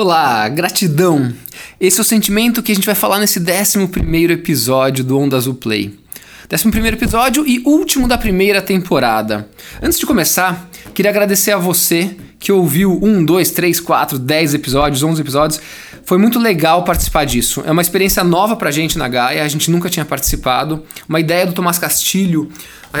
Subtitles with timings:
[0.00, 1.32] Olá, gratidão.
[1.80, 5.54] Esse é o sentimento que a gente vai falar nesse 11 episódio do Onda Azul
[5.54, 5.98] Play.
[6.48, 9.48] 11 episódio e último da primeira temporada.
[9.82, 15.02] Antes de começar, queria agradecer a você que ouviu 1, 2, 3, 4, 10 episódios,
[15.02, 15.60] 11 episódios.
[16.04, 17.64] Foi muito legal participar disso.
[17.66, 20.84] É uma experiência nova pra gente na Gaia, a gente nunca tinha participado.
[21.08, 22.48] Uma ideia do Tomás Castilho,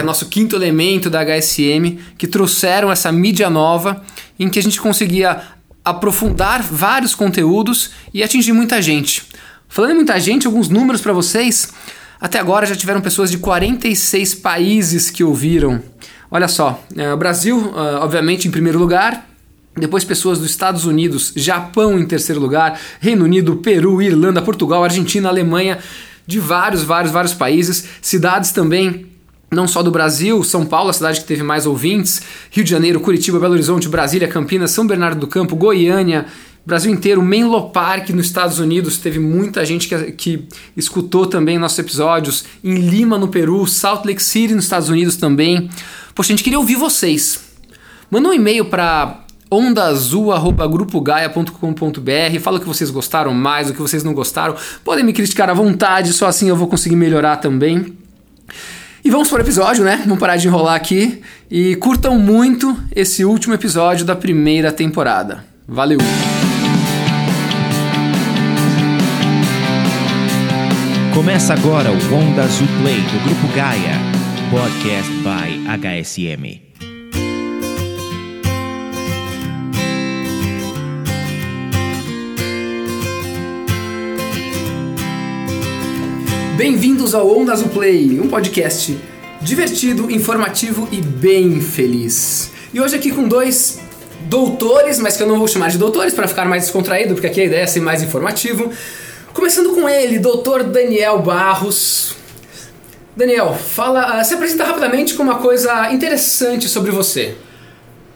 [0.02, 4.02] nosso quinto elemento da HSM, que trouxeram essa mídia nova
[4.36, 5.57] em que a gente conseguia
[5.90, 9.22] aprofundar vários conteúdos e atingir muita gente.
[9.68, 11.72] Falando em muita gente, alguns números para vocês.
[12.20, 15.82] Até agora já tiveram pessoas de 46 países que ouviram.
[16.30, 19.26] Olha só, é, Brasil, ah, obviamente, em primeiro lugar,
[19.76, 25.28] depois pessoas dos Estados Unidos, Japão em terceiro lugar, Reino Unido, Peru, Irlanda, Portugal, Argentina,
[25.28, 25.78] Alemanha,
[26.26, 29.07] de vários, vários, vários países, cidades também
[29.50, 33.00] não só do Brasil, São Paulo, a cidade que teve mais ouvintes, Rio de Janeiro,
[33.00, 36.26] Curitiba, Belo Horizonte, Brasília, Campinas, São Bernardo do Campo, Goiânia,
[36.66, 40.46] Brasil inteiro, Menlo Park nos Estados Unidos, teve muita gente que, que
[40.76, 45.70] escutou também nossos episódios, em Lima, no Peru, Salt Lake City, nos Estados Unidos também.
[46.14, 47.40] Poxa, a gente queria ouvir vocês.
[48.10, 54.12] Manda um e-mail para ondaazul.grupogaia.com.br Fala o que vocês gostaram mais, o que vocês não
[54.12, 54.54] gostaram.
[54.84, 57.96] Podem me criticar à vontade, só assim eu vou conseguir melhorar também.
[59.04, 60.00] E vamos para o episódio, né?
[60.04, 65.44] Vamos parar de enrolar aqui e curtam muito esse último episódio da primeira temporada.
[65.66, 65.98] Valeu!
[71.14, 73.94] Começa agora o Onda Azul Play do Grupo Gaia,
[74.50, 76.67] podcast by HSM.
[86.58, 88.98] Bem-vindos ao Onda Azul Play, um podcast
[89.40, 92.50] divertido, informativo e bem feliz.
[92.74, 93.78] E hoje aqui com dois
[94.22, 97.42] doutores, mas que eu não vou chamar de doutores para ficar mais descontraído, porque aqui
[97.42, 98.72] a ideia é ser mais informativo.
[99.32, 102.16] Começando com ele, doutor Daniel Barros.
[103.14, 107.36] Daniel, fala, uh, se apresenta rapidamente com uma coisa interessante sobre você.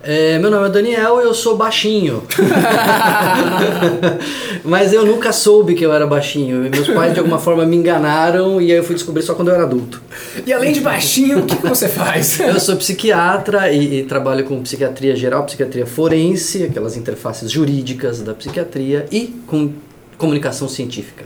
[0.05, 2.25] É, meu nome é Daniel eu sou baixinho.
[4.65, 6.69] Mas eu nunca soube que eu era baixinho.
[6.69, 9.55] Meus pais de alguma forma me enganaram e aí eu fui descobrir só quando eu
[9.55, 10.03] era adulto.
[10.45, 12.39] E além de baixinho, o que, que você faz?
[12.41, 18.35] Eu sou psiquiatra e, e, trabalho com psiquiatria geral, psiquiatria forense, aquelas interfaces jurídicas da
[18.35, 19.73] psiquiatria e com
[20.19, 21.25] comunicação científica.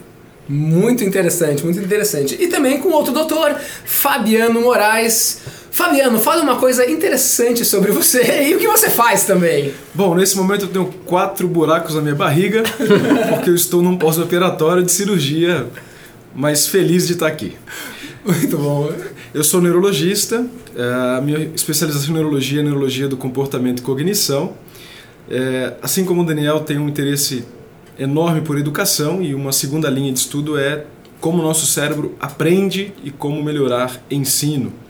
[0.48, 2.36] Muito interessante, muito interessante.
[2.38, 5.40] E também com outro doutor, Fabiano Moraes.
[5.76, 9.74] Fabiano, fala uma coisa interessante sobre você e o que você faz também.
[9.92, 12.62] Bom, nesse momento eu tenho quatro buracos na minha barriga,
[13.28, 15.66] porque eu estou num pós-operatório de cirurgia,
[16.34, 17.58] mas feliz de estar aqui.
[18.24, 18.90] Muito bom.
[19.34, 24.54] Eu sou neurologista, é, a minha especialização em neurologia é neurologia do comportamento e cognição.
[25.30, 27.44] É, assim como o Daniel, tem um interesse
[27.98, 30.86] enorme por educação e uma segunda linha de estudo é
[31.20, 34.85] como o nosso cérebro aprende e como melhorar ensino.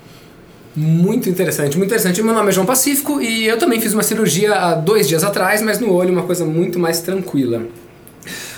[0.76, 2.22] Muito interessante, muito interessante.
[2.22, 5.62] Meu nome é João Pacífico e eu também fiz uma cirurgia há dois dias atrás,
[5.62, 7.62] mas no olho uma coisa muito mais tranquila.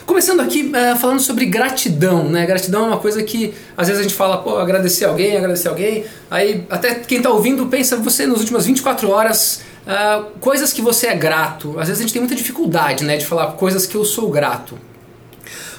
[0.05, 2.45] Começando aqui uh, falando sobre gratidão, né?
[2.45, 6.07] Gratidão é uma coisa que às vezes a gente fala, pô, agradecer alguém, agradecer alguém.
[6.28, 11.07] Aí até quem está ouvindo pensa, você nas últimas 24 horas Uh, coisas que você
[11.07, 11.71] é grato.
[11.81, 14.78] Às vezes a gente tem muita dificuldade né, de falar coisas que eu sou grato.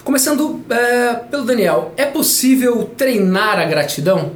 [0.03, 4.31] Começando uh, pelo Daniel, é possível treinar a gratidão?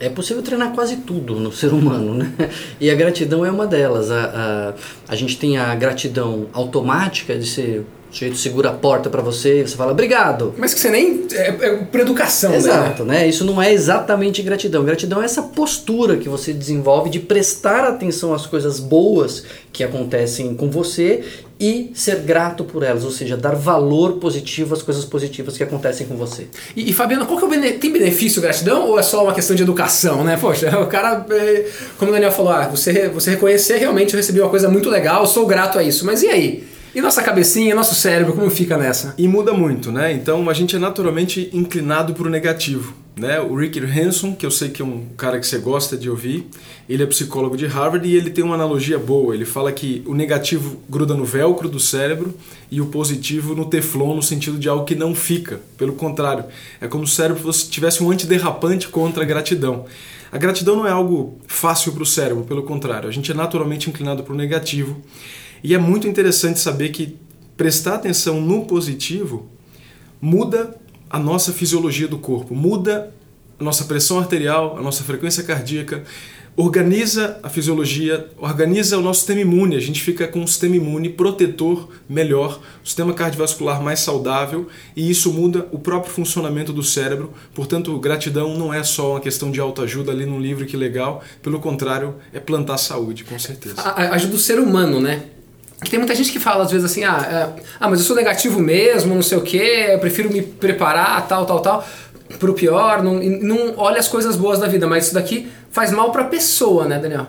[0.00, 2.32] É possível treinar quase tudo no ser humano, né?
[2.80, 4.10] E a gratidão é uma delas.
[4.10, 4.74] A,
[5.08, 9.20] a, a gente tem a gratidão automática de ser o sujeito segura a porta para
[9.20, 10.54] você, você fala obrigado.
[10.56, 11.26] Mas que você nem.
[11.32, 12.56] É, é por educação, né?
[12.56, 13.18] Exato, né?
[13.20, 13.28] né?
[13.28, 14.82] Isso não é exatamente gratidão.
[14.84, 20.54] Gratidão é essa postura que você desenvolve de prestar atenção às coisas boas que acontecem
[20.54, 21.22] com você
[21.60, 26.06] e ser grato por elas, ou seja, dar valor positivo às coisas positivas que acontecem
[26.06, 26.46] com você.
[26.76, 29.34] E, e Fabiano, qual que é o bene tem benefício gratidão ou é só uma
[29.34, 30.36] questão de educação, né?
[30.36, 31.66] Poxa, o cara, é,
[31.98, 35.26] como o Daniel falou, ah, você, você reconhecer realmente eu recebi uma coisa muito legal,
[35.26, 36.68] sou grato a isso, mas e aí?
[36.94, 39.14] E nossa cabecinha, nosso cérebro, como fica nessa?
[39.18, 40.12] E muda muito, né?
[40.12, 42.94] Então a gente é naturalmente inclinado para o negativo.
[43.18, 43.40] Né?
[43.40, 46.46] O Rick Hanson, que eu sei que é um cara que você gosta de ouvir,
[46.88, 49.34] ele é psicólogo de Harvard e ele tem uma analogia boa.
[49.34, 52.32] Ele fala que o negativo gruda no velcro do cérebro
[52.70, 55.60] e o positivo no teflon, no sentido de algo que não fica.
[55.76, 56.44] Pelo contrário,
[56.80, 59.86] é como se o cérebro tivesse um antiderrapante contra a gratidão.
[60.30, 63.88] A gratidão não é algo fácil para o cérebro, pelo contrário, a gente é naturalmente
[63.88, 65.02] inclinado para o negativo
[65.64, 67.16] e é muito interessante saber que
[67.56, 69.48] prestar atenção no positivo
[70.20, 70.76] muda
[71.10, 73.12] a nossa fisiologia do corpo, muda
[73.58, 76.04] a nossa pressão arterial, a nossa frequência cardíaca,
[76.56, 79.76] organiza a fisiologia, organiza o nosso sistema imune.
[79.76, 84.66] A gente fica com um sistema imune protetor melhor, sistema cardiovascular mais saudável
[84.96, 87.32] e isso muda o próprio funcionamento do cérebro.
[87.54, 91.60] Portanto, gratidão não é só uma questão de autoajuda ali num livro que legal, pelo
[91.60, 93.80] contrário, é plantar saúde, com certeza.
[93.80, 95.26] A- Ajuda o ser humano, né?
[95.82, 98.16] Que tem muita gente que fala às vezes assim, ah, é, ah, mas eu sou
[98.16, 101.86] negativo mesmo, não sei o quê, eu prefiro me preparar, tal, tal, tal,
[102.38, 106.10] pro pior, não, não olha as coisas boas da vida, mas isso daqui faz mal
[106.10, 107.28] pra pessoa, né, Daniel?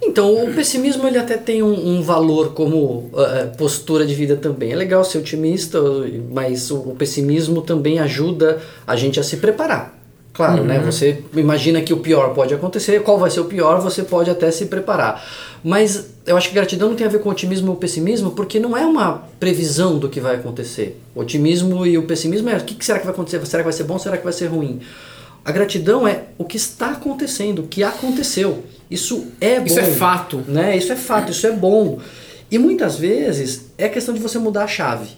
[0.00, 4.72] Então, o pessimismo ele até tem um, um valor como uh, postura de vida também.
[4.72, 5.80] É legal ser otimista,
[6.30, 9.97] mas o, o pessimismo também ajuda a gente a se preparar.
[10.38, 10.78] Claro, né?
[10.78, 14.52] Você imagina que o pior pode acontecer, qual vai ser o pior, você pode até
[14.52, 15.20] se preparar.
[15.64, 18.76] Mas eu acho que gratidão não tem a ver com otimismo ou pessimismo, porque não
[18.76, 20.96] é uma previsão do que vai acontecer.
[21.12, 23.44] O otimismo e o pessimismo é o que que será que vai acontecer?
[23.46, 23.98] Será que vai ser bom?
[23.98, 24.78] Será que vai ser ruim?
[25.44, 28.62] A gratidão é o que está acontecendo, o que aconteceu.
[28.88, 29.66] Isso é bom.
[29.66, 30.44] Isso é fato.
[30.46, 30.76] Né?
[30.76, 31.98] Isso é fato, isso é bom.
[32.48, 35.08] E muitas vezes é questão de você mudar a chave.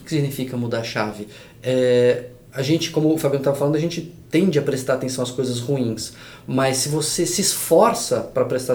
[0.00, 1.28] O que significa mudar a chave?
[1.62, 2.24] É,
[2.56, 5.58] a gente, como o Fabiano estava falando, a gente tende a prestar atenção às coisas
[5.58, 6.12] ruins.
[6.46, 8.74] Mas se você se esforça para prestar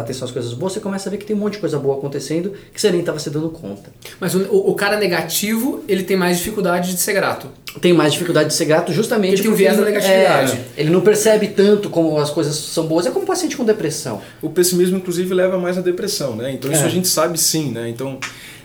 [0.00, 1.98] atenção às coisas boas, você começa a ver que tem um monte de coisa boa
[1.98, 3.90] acontecendo que você nem estava se dando conta.
[4.18, 7.48] Mas o, o- cara negativo, ele tem mais dificuldade de ser grato.
[7.82, 10.52] Tem mais dificuldade de ser grato justamente Ele tem um viés da ele- negatividade.
[10.52, 13.04] é, ele não percebe tanto como as coisas são boas.
[13.06, 14.22] É como um paciente com depressão.
[14.40, 16.50] O pessimismo, inclusive, leva mais à depressão, né?
[16.52, 16.86] Então isso É.
[16.86, 17.88] a gente sabe sim, né?
[17.90, 18.18] Então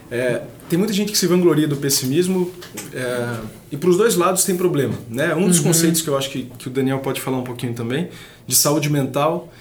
[0.10, 0.42] é,
[0.74, 2.52] tem muita gente que se vangloria do pessimismo
[2.92, 3.36] é,
[3.72, 5.36] e para os dois lados tem problema, né?
[5.36, 8.10] Um dos conceitos que eu acho que, que o Daniel pode falar um pouquinho também
[8.48, 9.54] de saúde mental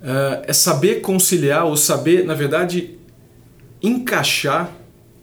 [0.00, 2.90] é, é saber conciliar ou saber, na verdade,
[3.82, 4.70] encaixar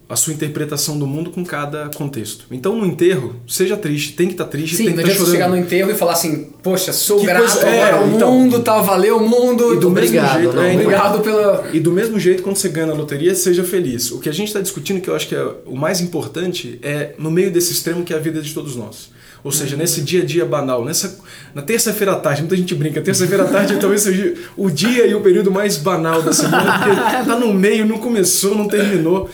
[0.10, 2.46] a sua interpretação do mundo com cada contexto.
[2.50, 5.32] Então, no enterro, seja triste, tem que estar triste, Sim, tem que estar você chorando.
[5.34, 8.32] chegar no enterro e falar assim, poxa, sou Que grato coisa- é, agora ao então.
[8.32, 9.74] mundo, tal, valeu o mundo.
[9.74, 11.70] E do mesmo Obrigado, jeito, não, é, Obrigado pela...
[11.74, 14.10] E do mesmo jeito, quando você ganha na loteria, seja feliz.
[14.12, 17.12] O que a gente está discutindo, que eu acho que é o mais importante, é
[17.20, 19.10] no meio desse extremo que é a vida de todos nós.
[19.44, 21.20] Ou seja, nesse dia a dia banal, nessa,
[21.54, 25.14] na terça-feira à tarde, muita gente brinca, terça-feira à tarde talvez seja o dia e
[25.14, 26.96] o período mais banal da semana, porque
[27.30, 29.30] tá no meio, não começou, não terminou.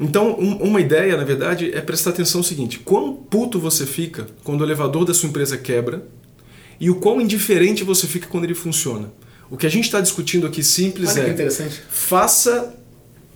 [0.00, 4.26] Então, um- uma ideia, na verdade, é prestar atenção no seguinte: quão puto você fica
[4.42, 6.02] quando o elevador da sua empresa quebra
[6.80, 9.12] e o quão indiferente você fica quando ele funciona.
[9.50, 11.82] O que a gente está discutindo aqui simples Olha é interessante.
[11.90, 12.74] faça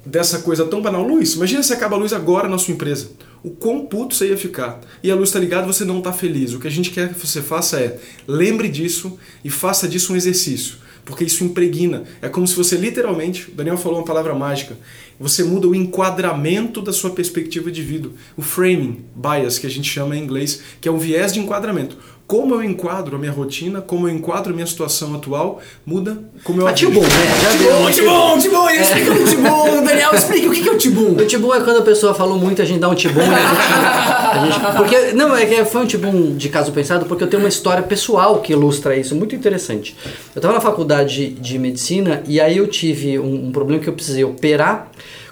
[0.06, 1.02] dessa coisa tão banal.
[1.06, 3.08] Luz, imagina se acaba a luz agora na sua empresa.
[3.42, 4.80] O quão puto você ia ficar.
[5.02, 6.54] E a luz está ligada você não está feliz.
[6.54, 10.16] O que a gente quer que você faça é lembre disso e faça disso um
[10.16, 10.76] exercício.
[11.04, 12.04] Porque isso impregna.
[12.22, 14.76] É como se você literalmente, o Daniel falou uma palavra mágica,
[15.18, 18.08] você muda o enquadramento da sua perspectiva de vida.
[18.36, 21.96] O framing bias, que a gente chama em inglês, que é um viés de enquadramento.
[22.26, 26.62] Como eu enquadro a minha rotina, como eu enquadro a minha situação atual, muda como
[26.62, 27.08] eu A Tibum, né?
[27.42, 27.90] Já deu.
[27.90, 31.12] Tibum, Tibum, Tibum, explica o Tibum, Daniel, explica o que é o Tibum.
[31.12, 34.46] O tibum é quando a pessoa falou muito, a gente dá um tibum e a
[34.46, 37.28] gente, a gente- Porque, não, é que foi um tibum de caso pensado, porque eu
[37.28, 39.94] tenho uma história pessoal que ilustra isso, muito interessante.
[40.34, 43.92] Eu estava na faculdade de medicina e aí eu tive um, um problema que eu
[43.92, 44.88] precisei operar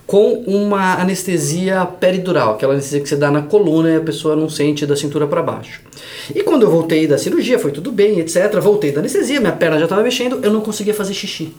[0.07, 4.49] com uma anestesia peridural, aquela anestesia que você dá na coluna e a pessoa não
[4.49, 5.81] sente da cintura para baixo.
[6.35, 8.59] E quando eu voltei da cirurgia, foi tudo bem, etc.
[8.61, 11.55] Voltei da anestesia, minha perna já estava mexendo, eu não conseguia fazer xixi.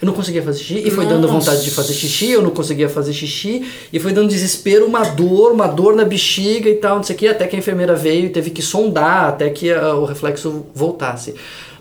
[0.00, 2.88] Eu não conseguia fazer xixi e foi dando vontade de fazer xixi, eu não conseguia
[2.88, 7.02] fazer xixi e foi dando desespero, uma dor, uma dor na bexiga e tal, não
[7.02, 9.94] sei o que, até que a enfermeira veio e teve que sondar até que ah,
[9.96, 11.34] o reflexo voltasse.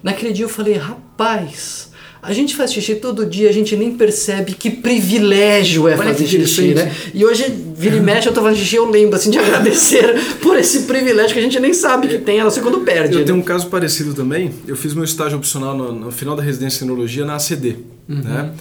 [0.04, 1.89] Naquele dia eu falei, rapaz,
[2.22, 6.28] a gente faz xixi todo dia, a gente nem percebe que privilégio é Olha fazer
[6.28, 6.94] xixi, né?
[7.14, 7.46] E hoje,
[7.76, 11.34] vira e mexe, eu tô fazendo xixi, eu lembro assim de agradecer por esse privilégio
[11.34, 13.14] que a gente nem sabe que tem, a não ser quando perde.
[13.14, 13.26] Eu né?
[13.26, 14.52] tenho um caso parecido também.
[14.68, 17.78] Eu fiz meu estágio opcional no, no final da residência em neurologia na ACD.
[18.08, 18.54] Né?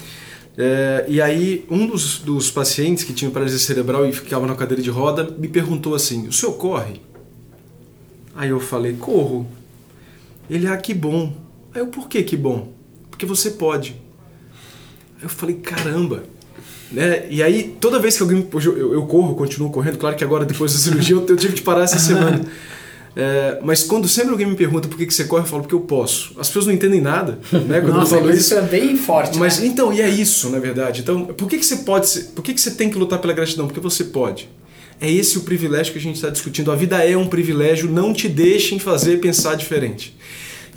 [0.57, 4.83] É, e aí, um dos, dos pacientes que tinha paralisia cerebral e ficava na cadeira
[4.83, 7.01] de roda me perguntou assim: O senhor corre?
[8.37, 9.47] Aí eu falei: Corro.
[10.49, 11.33] Ele, ah, que bom.
[11.75, 12.78] Aí eu, por que que bom?
[13.19, 13.97] Porque você pode.
[15.17, 16.23] Aí eu falei: Caramba.
[16.93, 17.27] Né?
[17.29, 18.47] E aí, toda vez que alguém.
[18.55, 19.99] hoje Eu, eu corro, continuo correndo.
[19.99, 22.41] Claro que agora, depois da cirurgia, eu, eu tive que parar essa semana.
[23.17, 25.75] É, mas quando sempre alguém me pergunta por que, que você corre, eu falo porque
[25.75, 26.31] eu posso.
[26.39, 27.81] As pessoas não entendem nada, né?
[27.81, 28.41] Quando Nossa, eu falo isso.
[28.41, 29.67] isso é bem forte, Mas né?
[29.67, 31.01] então, e é isso, na verdade.
[31.01, 32.09] Então, por que, que você pode.
[32.09, 33.67] ser- Por que, que você tem que lutar pela gratidão?
[33.67, 34.49] Porque você pode.
[35.01, 36.71] É esse o privilégio que a gente está discutindo.
[36.71, 40.15] A vida é um privilégio, não te deixem fazer pensar diferente.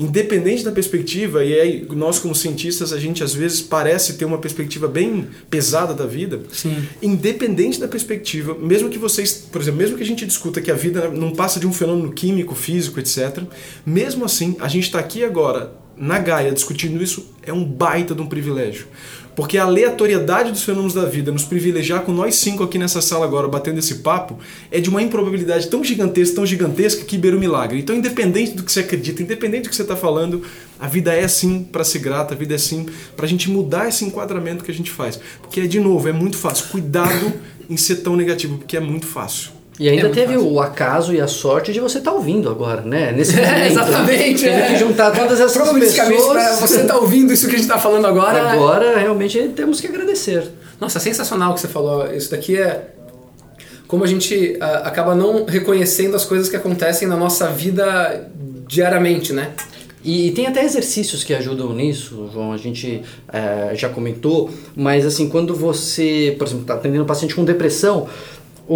[0.01, 4.39] Independente da perspectiva, e aí nós como cientistas, a gente às vezes parece ter uma
[4.39, 6.41] perspectiva bem pesada da vida.
[6.51, 6.83] Sim.
[7.03, 10.73] Independente da perspectiva, mesmo que vocês, por exemplo, mesmo que a gente discuta que a
[10.73, 13.43] vida não passa de um fenômeno químico, físico, etc.,
[13.85, 18.21] mesmo assim, a gente está aqui agora na Gaia discutindo isso é um baita de
[18.23, 18.87] um privilégio.
[19.35, 23.25] Porque a aleatoriedade dos fenômenos da vida, nos privilegiar com nós cinco aqui nessa sala
[23.25, 24.37] agora, batendo esse papo,
[24.69, 27.79] é de uma improbabilidade tão gigantesca, tão gigantesca, que beira o milagre.
[27.79, 30.43] Então, independente do que você acredita, independente do que você está falando,
[30.79, 32.85] a vida é assim para ser grata, a vida é assim
[33.15, 35.19] para a gente mudar esse enquadramento que a gente faz.
[35.41, 36.67] Porque, de novo, é muito fácil.
[36.69, 37.33] Cuidado
[37.69, 39.60] em ser tão negativo, porque é muito fácil.
[39.81, 42.81] E ainda É teve muito o acaso e a sorte de você estar ouvindo agora,
[42.83, 43.11] né?
[43.11, 43.71] Nesse É, momento.
[43.71, 44.67] exatamente, Teve é.
[44.67, 46.59] que juntar todas essas Probabilisticamente, pessoas.
[46.59, 48.51] você estar ouvindo isso que a gente está falando agora.
[48.51, 50.43] Agora, realmente, temos que agradecer.
[50.79, 52.13] Nossa, sensacional que você falou.
[52.13, 52.89] Isso daqui é
[53.87, 58.29] como a gente ah, acaba não reconhecendo as coisas que acontecem na nossa vida
[58.67, 59.49] diariamente, né?
[60.03, 65.29] E tem até exercícios que ajudam nisso, João, a gente eh, já comentou, mas assim,
[65.29, 68.07] quando você, por exemplo, está atendendo um paciente com depressão,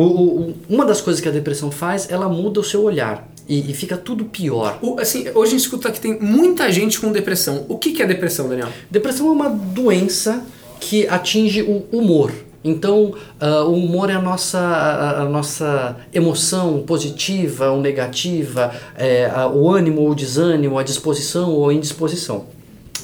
[0.02, 3.72] o- o- uma das coisas que a depressão faz, ela muda o seu olhar e,
[3.72, 4.78] e fica tudo pior.
[4.82, 7.66] O- assim, hoje a gente escuta que tem muita gente com depressão.
[7.70, 8.70] O que, que é depressão, Daniel?
[8.90, 10.44] Depressão é uma doença
[10.80, 12.32] que atinge o humor.
[12.64, 19.26] Então, ah, o humor é a nossa, a, a nossa emoção positiva ou negativa, é,
[19.28, 22.46] a- o ânimo ou o desânimo, a disposição ou a indisposição.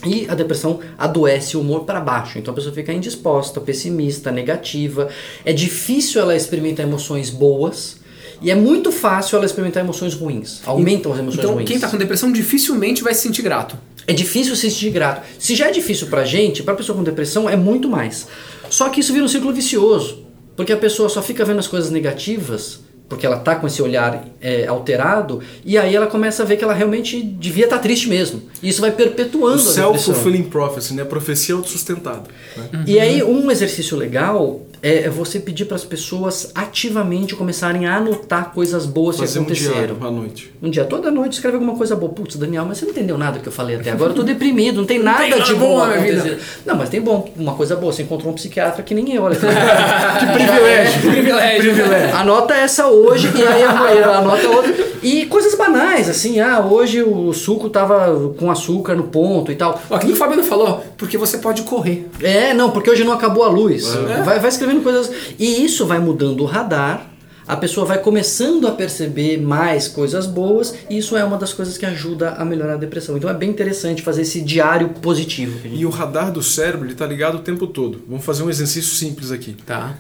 [0.05, 5.10] E a depressão adoece o humor para baixo, então a pessoa fica indisposta, pessimista, negativa.
[5.46, 7.98] É difícil ela experimentar emoções boas
[8.41, 10.62] e é muito fácil ela experimentar emoções ruins.
[10.65, 11.67] Aumentam as emoções Então, ruins.
[11.67, 13.77] quem está com depressão dificilmente vai se sentir grato.
[14.08, 15.22] É difícil se sentir grato.
[15.38, 18.27] Se já é difícil pra gente, pra pessoa com depressão é muito mais.
[18.70, 20.25] Só que isso vira um ciclo vicioso.
[20.55, 22.79] Porque a pessoa só fica vendo as coisas negativas,
[23.12, 26.63] porque ela tá com esse olhar é, alterado, e aí ela começa a ver que
[26.63, 28.44] ela realmente devia estar triste mesmo.
[28.63, 29.94] E isso vai O perpetuando a depressão.
[29.94, 31.03] self-fulfilling prophecy, né?
[31.03, 32.24] Profecia autossustentada.
[32.56, 32.86] Né?
[32.88, 38.52] E aí, um exercício legal é você pedir para as pessoas ativamente começarem a anotar
[38.52, 39.74] coisas boas que Fazer um aconteceram.
[39.74, 40.52] diário à noite.
[40.62, 42.12] Um dia, toda noite, escreve alguma coisa boa.
[42.12, 44.12] Putz, Daniel, mas você não entendeu nada que eu falei até agora.
[44.12, 46.40] Eu tô deprimido, não tem nada tem de bom acontecendo.
[46.66, 47.94] Não, mas tem bom, uma coisa boa.
[47.94, 49.36] Você encontrou um psiquiatra que nem eu, olha.
[49.38, 51.02] que privilégio!
[51.12, 51.74] privilégio!
[51.74, 52.16] privilégio.
[52.16, 54.91] Anota essa hoje e aí amanhã anota outra.
[55.01, 59.81] E coisas banais, assim, ah, hoje o suco tava com açúcar no ponto e tal.
[59.89, 62.08] Ó, Aquilo que o Fabiano falou, porque você pode correr.
[62.22, 63.88] É, não, porque hoje não acabou a luz.
[64.25, 65.12] Vai, vai escrevendo coisas.
[65.39, 67.08] E isso vai mudando o radar.
[67.48, 71.77] A pessoa vai começando a perceber mais coisas boas, e isso é uma das coisas
[71.77, 73.17] que ajuda a melhorar a depressão.
[73.17, 75.60] Então é bem interessante fazer esse diário positivo.
[75.65, 78.01] E o radar do cérebro ele tá ligado o tempo todo.
[78.08, 79.58] Vamos fazer um exercício simples aqui.
[79.65, 79.96] Tá.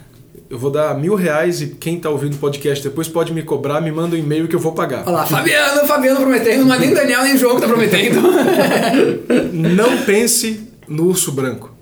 [0.51, 3.79] Eu vou dar mil reais e quem tá ouvindo o podcast depois pode me cobrar,
[3.79, 5.03] me manda um e-mail que eu vou pagar.
[5.03, 8.19] Olha lá, Fabiano, Fabiano prometendo, mas nem Daniel nem João que tá prometendo.
[9.53, 11.73] Não pense no urso branco.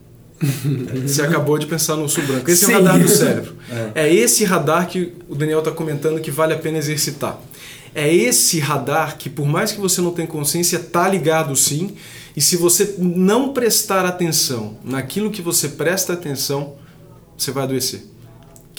[1.02, 2.48] Você acabou de pensar no urso branco.
[2.48, 2.74] Esse é Sim.
[2.76, 3.56] o radar do cérebro.
[3.96, 4.14] É.
[4.14, 7.40] esse radar que o Daniel está comentando que vale a pena exercitar.
[7.96, 11.96] É esse radar que, por mais que você não tenha consciência, tá ligado sim.
[12.38, 16.76] E se você não prestar atenção naquilo que você presta atenção,
[17.36, 18.19] você vai adoecer.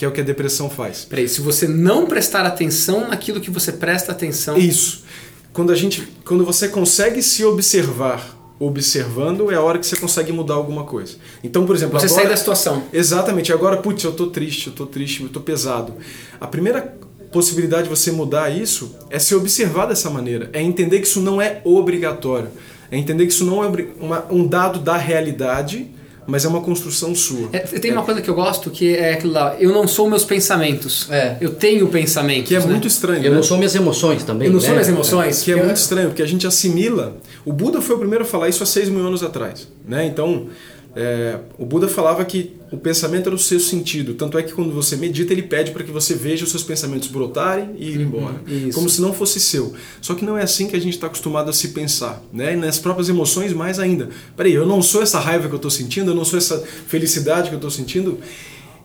[0.00, 1.04] Que é o que a depressão faz.
[1.04, 4.56] Peraí, se você não prestar atenção naquilo que você presta atenção.
[4.56, 5.04] Isso.
[5.52, 10.32] Quando a gente, quando você consegue se observar observando, é a hora que você consegue
[10.32, 11.16] mudar alguma coisa.
[11.44, 12.84] Então, por exemplo, Você agora, sai da situação.
[12.90, 13.52] Exatamente.
[13.52, 15.92] Agora, putz, eu tô triste, eu tô triste, eu tô pesado.
[16.40, 16.96] A primeira
[17.30, 21.42] possibilidade de você mudar isso é se observar dessa maneira, é entender que isso não
[21.42, 22.48] é obrigatório,
[22.90, 23.66] é entender que isso não é
[24.00, 25.90] uma- um dado da realidade,
[26.30, 27.48] mas é uma construção sua.
[27.52, 30.24] É, tem uma coisa que eu gosto que é aquilo lá, eu não sou meus
[30.24, 31.10] pensamentos.
[31.10, 31.36] É.
[31.40, 32.48] Eu tenho pensamentos.
[32.48, 32.66] Que é né?
[32.66, 33.24] muito estranho.
[33.24, 33.36] Eu né?
[33.36, 34.46] não sou minhas emoções também.
[34.46, 34.64] Eu não né?
[34.64, 35.42] sou minhas emoções.
[35.42, 37.16] Que é Eu- muito estranho, porque a gente assimila.
[37.44, 39.66] O Buda foi o primeiro a falar isso há 6 mil anos atrás.
[39.86, 40.06] Né?
[40.06, 40.46] Então,
[40.94, 44.14] é, o Buda falava que o pensamento era o seu sentido.
[44.14, 47.08] Tanto é que quando você medita, ele pede para que você veja os seus pensamentos
[47.08, 48.40] brotarem e ir embora.
[48.46, 48.78] Uhum, isso.
[48.78, 49.74] Como se não fosse seu.
[50.00, 52.22] Só que não é assim que a gente está acostumado a se pensar.
[52.32, 52.52] Né?
[52.52, 54.10] E nas próprias emoções, mais ainda.
[54.36, 57.48] Peraí, eu não sou essa raiva que eu estou sentindo, eu não sou essa felicidade
[57.48, 58.18] que eu estou sentindo.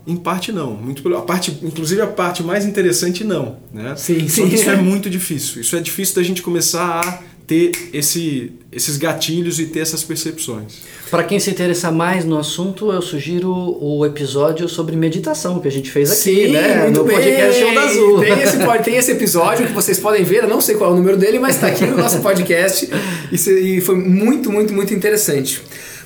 [0.07, 3.95] Em parte não, muito pelo, a parte, inclusive a parte mais interessante não, né?
[3.95, 4.49] Sim, Só sim.
[4.49, 5.61] que isso é muito difícil.
[5.61, 10.73] Isso é difícil da gente começar a ter esse, esses gatilhos e ter essas percepções.
[11.09, 15.71] Para quem se interessar mais no assunto, eu sugiro o episódio sobre meditação que a
[15.71, 16.83] gente fez aqui, Sim, né?
[16.83, 17.15] muito no bem.
[17.15, 18.19] podcast Onda Azul.
[18.19, 20.97] Tem esse, tem esse episódio que vocês podem ver, eu não sei qual é o
[20.97, 22.89] número dele, mas está aqui no nosso podcast
[23.31, 25.61] e, foi muito, muito, muito interessante.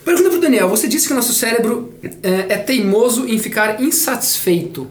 [0.05, 4.87] Pergunta pro Daniel, você disse que o nosso cérebro é, é teimoso em ficar insatisfeito.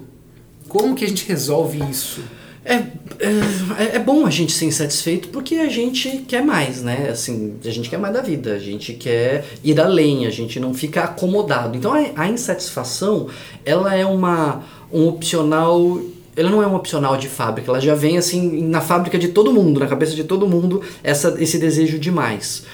[0.67, 2.23] Como que a gente resolve isso?
[2.69, 7.09] É, é, é bom a gente ser insatisfeito porque a gente quer mais, né?
[7.11, 10.75] Assim, a gente quer mais da vida, a gente quer ir além, a gente não
[10.75, 11.79] fica acomodado.
[11.79, 13.29] Então a, a insatisfação,
[13.65, 15.99] ela é uma, um opcional.
[16.37, 19.53] Ela não é um opcional de fábrica, ela já vem assim na fábrica de todo
[19.53, 22.65] mundo, na cabeça de todo mundo, essa, esse desejo de mais.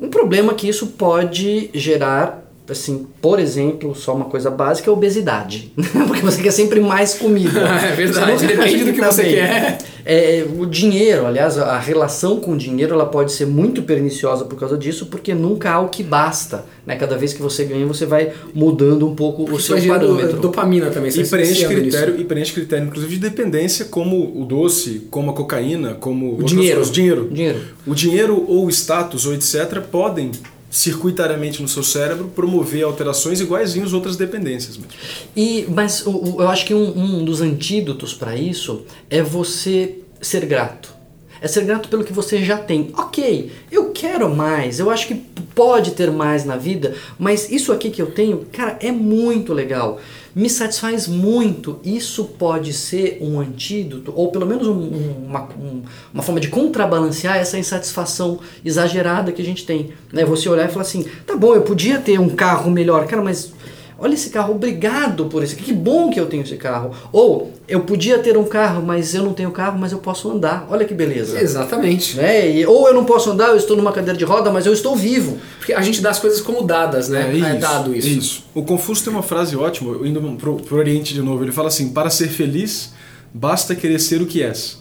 [0.00, 4.94] Um problema que isso pode gerar, assim, por exemplo, só uma coisa básica, é a
[4.94, 5.72] obesidade.
[6.06, 7.60] Porque você quer sempre mais comida.
[7.88, 9.34] É verdade, depende do que tá você bem.
[9.34, 9.78] quer.
[10.04, 14.58] É, o dinheiro, aliás, a relação com o dinheiro ela pode ser muito perniciosa por
[14.58, 16.64] causa disso, porque nunca há o que basta.
[16.86, 16.96] Né?
[16.96, 20.38] Cada vez que você ganha, você vai mudando um pouco o Isso seu parâmetro.
[20.40, 21.10] dopamina também.
[21.10, 25.34] você E preenche critério, e preenche critério, inclusive, de dependência, como o doce, como a
[25.34, 26.76] cocaína, como outras dinheiro.
[26.76, 26.94] coisas.
[26.94, 27.28] dinheiro.
[27.30, 27.60] Dinheiro.
[27.86, 29.80] O dinheiro ou o status ou etc.
[29.90, 30.30] podem
[30.78, 34.92] circuitariamente no seu cérebro promover alterações iguaizinhas às outras dependências mesmo.
[35.36, 40.97] E, mas eu acho que um, um dos antídotos para isso é você ser grato.
[41.40, 42.90] É ser grato pelo que você já tem.
[42.96, 47.90] Ok, eu quero mais, eu acho que pode ter mais na vida, mas isso aqui
[47.90, 49.98] que eu tenho, cara, é muito legal.
[50.34, 51.80] Me satisfaz muito.
[51.82, 55.82] Isso pode ser um antídoto, ou pelo menos um- um- uma, um-
[56.14, 59.90] uma forma de contrabalancear essa insatisfação exagerada que a gente tem.
[60.12, 60.24] Né?
[60.24, 63.52] Você olhar e falar assim: tá bom, eu podia ter um carro melhor, cara, mas
[64.00, 65.56] Olha esse carro, obrigado por esse.
[65.56, 66.92] Que bom que eu tenho esse carro.
[67.12, 70.68] Ou eu podia ter um carro, mas eu não tenho carro, mas eu posso andar.
[70.70, 71.40] Olha que beleza.
[71.40, 72.16] Exatamente.
[72.16, 72.48] Né?
[72.58, 74.94] E- ou eu não posso andar, eu estou numa cadeira de roda, mas eu estou
[74.94, 75.38] vivo.
[75.58, 77.36] Porque a gente dá as coisas como dadas, né?
[77.38, 78.08] É, dado isso.
[78.08, 78.44] Isso.
[78.54, 81.42] O Confúcio tem uma frase ótima, eu indo pro, pro Oriente de novo.
[81.42, 82.92] Ele fala assim: para ser feliz,
[83.34, 84.78] basta querer ser o que és.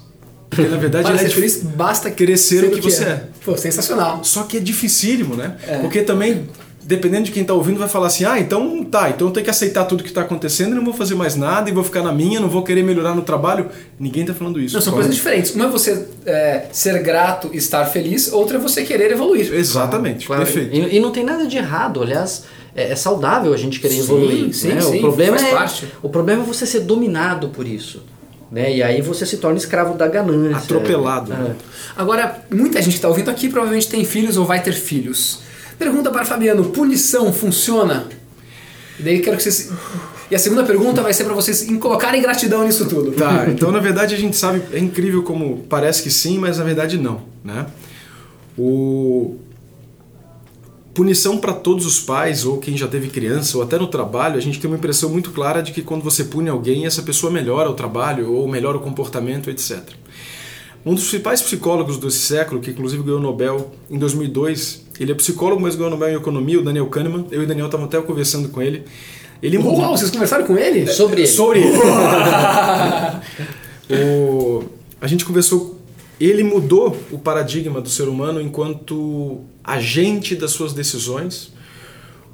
[0.49, 3.03] Porque na verdade Para ele é ser dif- feliz, basta querer ser o que você
[3.03, 3.23] é.
[3.43, 4.23] Pô, sensacional.
[4.23, 5.57] Só que é dificílimo, né?
[5.81, 6.47] Porque também,
[6.87, 9.49] dependendo de quem tá ouvindo, vai falar assim: ah, então tá, então eu tenho que
[9.49, 12.13] aceitar tudo que tá acontecendo e não vou fazer mais nada e vou ficar na
[12.13, 13.67] minha, não vou querer melhorar no trabalho.
[13.99, 14.73] Ninguém tá falando isso.
[14.73, 15.53] Não, são coisas diferentes.
[15.53, 19.53] Uma é você é, ser grato e estar feliz, outra é você querer evoluir.
[19.53, 20.43] Exatamente, Claro.
[20.45, 20.73] perfeito.
[20.73, 22.45] E, e não tem nada de errado, aliás.
[22.73, 24.53] É, é saudável a gente querer Sim, evoluir.
[24.53, 24.79] sim, né?
[24.81, 25.87] sim, o, problema faz é, parte.
[26.01, 28.01] o problema é você ser dominado por isso.
[28.49, 28.77] Né?
[28.77, 30.57] E aí você se torna escravo da ganância.
[30.57, 31.35] Atropelado, É.
[31.35, 31.55] né?
[31.97, 35.41] Agora, muita gente que está ouvindo aqui provavelmente tem filhos ou vai ter filhos.
[35.77, 38.07] Pergunta para Fabiano: punição funciona?
[38.99, 39.71] E daí quero que vocês.
[40.29, 43.11] E a segunda pergunta vai ser para vocês em colocarem gratidão nisso tudo.
[43.11, 46.65] Tá, então na verdade a gente sabe, é incrível como parece que sim, mas na
[46.65, 47.65] verdade não, né?
[48.57, 49.37] O
[50.93, 54.41] punição para todos os pais ou quem já teve criança ou até no trabalho, a
[54.41, 57.69] gente tem uma impressão muito clara de que quando você pune alguém, essa pessoa melhora
[57.69, 59.79] o trabalho ou melhora o comportamento, etc.
[60.83, 65.15] Um dos principais psicólogos desse século, que inclusive ganhou o Nobel em 2002, ele é
[65.15, 67.27] psicólogo, mas ganhou o Nobel em economia, o Daniel Kahneman.
[67.31, 68.83] Eu e o Daniel estávamos até conversando com ele.
[69.41, 70.87] Ele Uau, vocês conversaram com ele?
[70.87, 71.27] Sobre ele.
[71.27, 71.77] Sobre ele.
[73.89, 74.63] o,
[74.99, 75.77] a gente conversou.
[76.19, 81.53] Ele mudou o paradigma do ser humano enquanto agente das suas decisões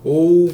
[0.03, 0.53] ou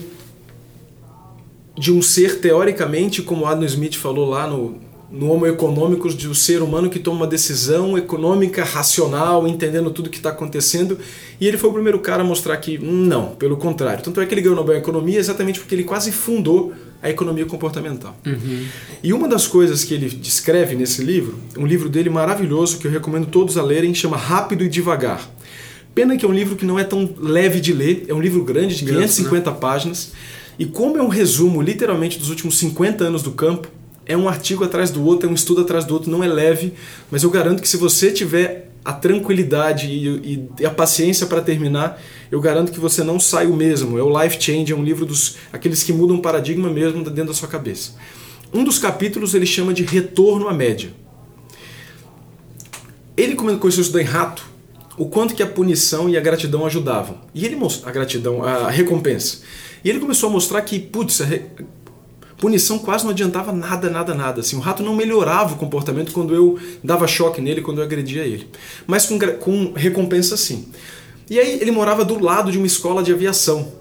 [1.78, 4.80] de um ser teoricamente, como Adam Smith falou lá no,
[5.12, 10.10] no Homo Econômicos, de um ser humano que toma uma decisão econômica, racional, entendendo tudo
[10.10, 11.00] que está acontecendo.
[11.39, 14.04] E ele foi o primeiro cara a mostrar que não, pelo contrário.
[14.04, 17.10] Tanto é que ele ganhou o Nobel em Economia exatamente porque ele quase fundou a
[17.10, 18.15] economia comportamental.
[19.02, 22.91] E uma das coisas que ele descreve nesse livro, um livro dele maravilhoso que eu
[22.91, 25.28] recomendo todos a lerem, chama Rápido e Devagar.
[25.95, 28.43] Pena que é um livro que não é tão leve de ler, é um livro
[28.43, 30.12] grande, de Grosso, 550 páginas.
[30.60, 33.69] E como é um resumo, literalmente, dos últimos 50 anos do campo,
[34.10, 36.74] é um artigo atrás do outro, é um estudo atrás do outro, não é leve,
[37.12, 42.02] mas eu garanto que se você tiver a tranquilidade e, e a paciência para terminar,
[42.32, 44.00] eu garanto que você não sai o mesmo.
[44.00, 47.28] É o Life Change, é um livro dos aqueles que mudam o paradigma mesmo dentro
[47.28, 47.93] da sua cabeça.
[48.52, 50.89] Um dos capítulos ele chama de Retorno à Média.
[53.15, 54.43] Ele começou a estudar em rato
[54.98, 57.17] o quanto que a punição e a gratidão ajudavam.
[57.32, 59.41] E ele a gratidão, a recompensa.
[59.84, 61.22] E ele começou a mostrar que, putz,
[62.39, 64.41] punição quase não adiantava nada, nada, nada.
[64.41, 68.23] Assim, o rato não melhorava o comportamento quando eu dava choque nele, quando eu agredia
[68.23, 68.47] ele.
[68.88, 70.67] Mas com, com recompensa sim.
[71.30, 73.71] E aí ele morava do lado de uma escola de aviação.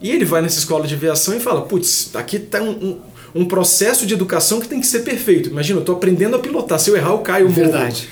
[0.00, 3.00] E ele vai nessa escola de aviação e fala: putz, aqui tá um, um,
[3.42, 5.50] um processo de educação que tem que ser perfeito.
[5.50, 6.78] Imagina, eu tô aprendendo a pilotar.
[6.78, 7.62] Se eu errar, eu caio, eu morro.
[7.62, 8.08] Verdade.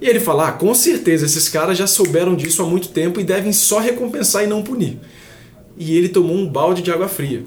[0.00, 3.24] E ele fala: ah, com certeza, esses caras já souberam disso há muito tempo e
[3.24, 4.98] devem só recompensar e não punir.
[5.78, 7.42] E ele tomou um balde de água fria.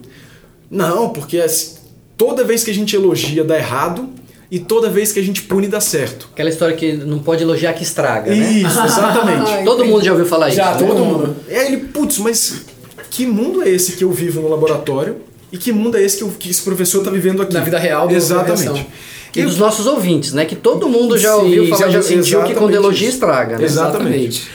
[0.74, 1.76] Não, porque assim,
[2.18, 4.10] toda vez que a gente elogia dá errado
[4.50, 6.30] e toda vez que a gente pune dá certo.
[6.34, 8.38] Aquela história que não pode elogiar que estraga, né?
[8.38, 9.52] Isso, exatamente.
[9.52, 10.82] Ah, Todo mundo já ouviu falar Já, isso.
[10.84, 10.88] né?
[10.88, 11.36] todo mundo.
[11.50, 12.62] E aí ele, putz, mas
[13.10, 15.18] que mundo é esse que eu vivo no laboratório?
[15.52, 17.54] E que mundo é esse que, eu- que esse professor está vivendo aqui?
[17.54, 18.88] Na vida real Exatamente.
[19.36, 20.46] E dos nossos ouvintes, né?
[20.46, 23.16] Que todo mundo já Sim, ouviu falar, já já, sentiu que exatamente quando elogia isso.
[23.16, 23.64] estraga, né?
[23.66, 24.48] Exatamente.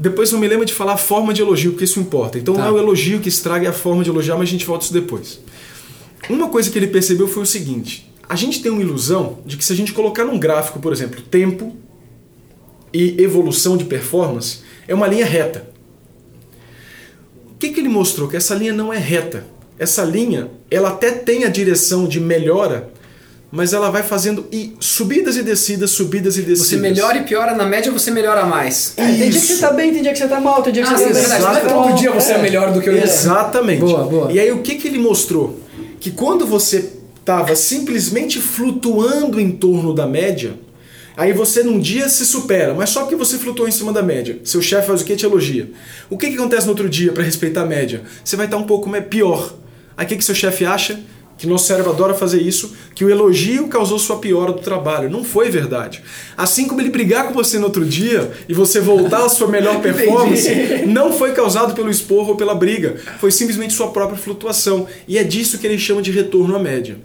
[0.00, 2.38] Depois eu me lembro de falar a forma de elogio, porque isso importa.
[2.38, 2.62] Então Tá.
[2.62, 4.84] não é o elogio que estraga, é a forma de elogiar, mas a gente volta
[4.84, 5.40] isso depois.
[6.30, 9.64] Uma coisa que ele percebeu foi o seguinte: a gente tem uma ilusão de que
[9.64, 11.76] se a gente colocar num gráfico, por exemplo, tempo
[12.94, 15.68] e evolução de performance, é uma linha reta.
[17.58, 18.26] que, que ele mostrou?
[18.26, 19.44] Que essa linha não é reta.
[19.78, 22.90] Essa linha, ela até tem a direção de melhora,
[23.52, 26.68] mas ela vai fazendo e subidas e descidas, subidas e descidas.
[26.68, 28.94] Você melhora e piora, na média você melhora mais.
[28.96, 30.84] É, tem dia que você tá bem, tem dia que você tá mal, tem dia
[30.84, 31.42] que Ah, você tá é verdade.
[31.42, 31.74] Não é Exato.
[31.74, 32.96] todo dia você é melhor do que o.
[32.96, 33.80] Exatamente.
[33.80, 34.32] Boa, boa.
[34.32, 35.58] E aí o que, que ele mostrou?
[35.98, 40.54] Que quando você estava simplesmente flutuando em torno da média,
[41.16, 44.38] aí você num dia se supera, mas só porque você flutuou em cima da média.
[44.44, 45.16] Seu chefe faz o que?
[45.16, 45.70] Te elogia.
[46.08, 48.02] O que, que acontece no outro dia para respeitar a média?
[48.24, 49.54] Você vai estar um pouco pior.
[49.96, 50.98] Aí o que, que seu chefe acha?
[51.40, 55.08] Que nosso cérebro adora fazer isso, que o elogio causou sua piora do trabalho.
[55.08, 56.02] Não foi verdade.
[56.36, 59.80] Assim como ele brigar com você no outro dia e você voltar à sua melhor
[59.80, 60.50] performance,
[60.86, 62.96] não foi causado pelo esporro ou pela briga.
[63.18, 64.86] Foi simplesmente sua própria flutuação.
[65.08, 66.98] E é disso que ele chama de retorno à média.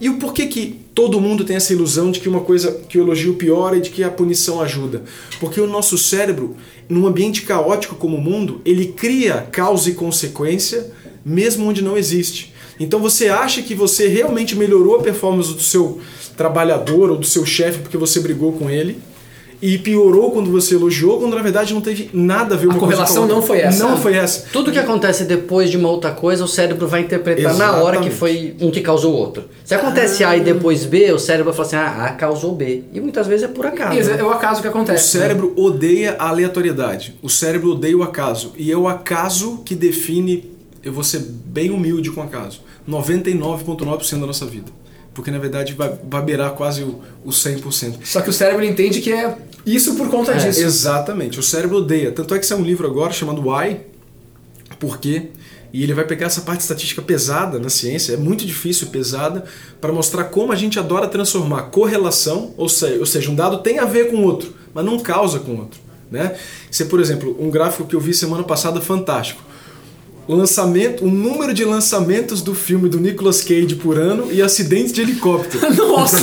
[0.00, 3.02] E o porquê que todo mundo tem essa ilusão de que uma coisa, que o
[3.02, 5.02] elogio piora e de que a punição ajuda?
[5.40, 6.56] Porque o nosso cérebro,
[6.88, 10.88] num ambiente caótico como o mundo, ele cria causa e consequência
[11.24, 12.51] mesmo onde não existe.
[12.80, 16.00] Então você acha que você realmente melhorou a performance do seu
[16.36, 18.98] trabalhador ou do seu chefe porque você brigou com ele
[19.60, 22.78] e piorou quando você elogiou, quando na verdade não teve nada a ver uma A
[22.80, 23.36] coisa com correlação outra.
[23.36, 23.84] não foi essa.
[23.88, 24.46] Não foi essa.
[24.52, 28.08] Tudo que acontece depois de uma outra coisa, o cérebro vai interpretar na hora que
[28.08, 28.14] Exatamente.
[28.16, 29.44] foi um que causou o outro.
[29.64, 32.82] Se acontece A e depois B, o cérebro vai falar assim, ah, A causou B.
[32.92, 33.96] E muitas vezes é por acaso.
[33.96, 34.16] Isso, né?
[34.18, 35.06] É o acaso que O acontece.
[35.16, 37.14] cérebro odeia a aleatoriedade.
[37.22, 38.52] O cérebro odeia o acaso.
[38.58, 40.50] E é o acaso que define.
[40.82, 42.60] Eu vou ser bem humilde com o acaso.
[42.88, 44.70] 99,9% da nossa vida.
[45.14, 47.98] Porque na verdade vai, vai beirar quase o, o 100%.
[48.04, 50.60] Só que o cérebro entende que é isso por conta disso.
[50.60, 51.38] Exatamente.
[51.38, 52.10] O cérebro odeia.
[52.12, 53.80] Tanto é que é um livro agora chamado Why?
[54.78, 55.28] Por quê?
[55.72, 59.44] E ele vai pegar essa parte estatística pesada na ciência, é muito difícil pesada,
[59.80, 63.78] para mostrar como a gente adora transformar correlação, ou seja, ou seja, um dado tem
[63.78, 65.80] a ver com o outro, mas não causa com o outro.
[66.10, 66.36] Né?
[66.78, 69.42] É, por exemplo, um gráfico que eu vi semana passada fantástico.
[70.26, 74.92] O lançamento, o número de lançamentos do filme do Nicolas Cage por ano e acidentes
[74.92, 75.68] de helicóptero.
[75.74, 76.18] Nossa!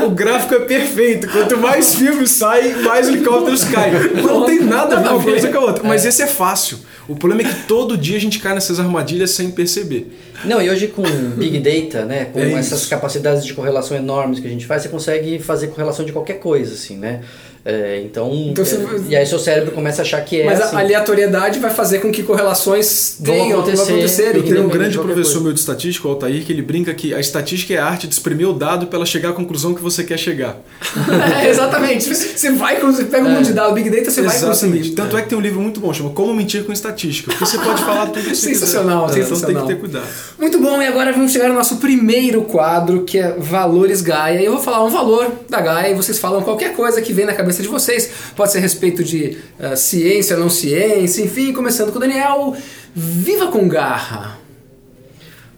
[0.00, 1.28] O gráfico é perfeito.
[1.28, 3.92] Quanto mais filmes saem, mais helicópteros caem.
[4.22, 5.84] Não tem nada a ver uma coisa com a outra.
[5.86, 6.78] Mas esse é fácil.
[7.06, 10.16] O problema é que todo dia a gente cai nessas armadilhas sem perceber.
[10.42, 11.02] Não, e hoje com
[11.36, 14.88] Big Data, né, com É essas capacidades de correlação enormes que a gente faz, você
[14.88, 17.20] consegue fazer correlação de qualquer coisa, assim, né?
[17.64, 20.60] É, então, Então você- é, e aí seu cérebro começa a achar que é Mas
[20.60, 20.76] assim.
[20.76, 23.92] a aleatoriedade vai fazer com que correlações tenham, vão acontecer.
[23.92, 24.36] acontecer.
[24.36, 25.40] Eu tenho um grande professor coisa.
[25.40, 28.14] meu de estatística, o Altair, que ele brinca que a estatística é a arte de
[28.14, 30.56] espremer o dado para ela chegar à conclusão que você quer chegar.
[31.42, 32.08] É, exatamente.
[32.14, 34.70] Você vai, você pega um monte de dado, Big Data, você vai Exatamente.
[34.78, 34.94] conseguir.
[34.94, 37.30] Tanto é que tem um livro muito bom, chama Como Mentir com Estatística.
[37.30, 38.42] Porque você pode falar tudo isso.
[38.42, 39.62] Sensacional, Então tem sensacional.
[39.66, 40.06] que ter cuidado.
[40.38, 44.40] Muito bom, e agora vamos chegar no nosso primeiro quadro, que é Valores Gaia.
[44.42, 47.32] Eu vou falar um valor da Gaia e vocês falam qualquer coisa que vem na
[47.34, 48.10] cabeça de vocês.
[48.36, 52.56] Pode ser a respeito de ah, ciência, não ciência, enfim, começando com o Daniel.
[52.94, 54.38] Viva com garra!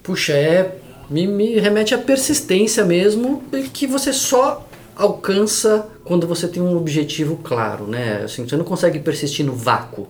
[0.02, 0.76] Puxa, é.
[1.09, 7.37] Me, me remete à persistência mesmo, que você só alcança quando você tem um objetivo
[7.42, 8.22] claro, né?
[8.24, 10.09] Assim, você não consegue persistir no vácuo.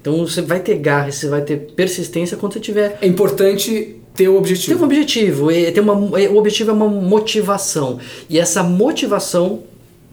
[0.00, 4.28] Então você vai ter garra, você vai ter persistência quando você tiver É importante ter
[4.28, 4.80] o tem objetivo.
[4.80, 7.98] um objetivo, e tem uma, o objetivo é uma motivação.
[8.30, 9.64] E essa motivação,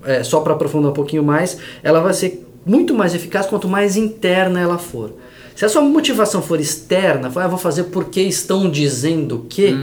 [0.06, 3.98] é, só para aprofundar um pouquinho mais, ela vai ser muito mais eficaz quanto mais
[3.98, 5.12] interna ela for.
[5.56, 9.76] Se a sua motivação for externa, for, ah, vou fazer porque estão dizendo que,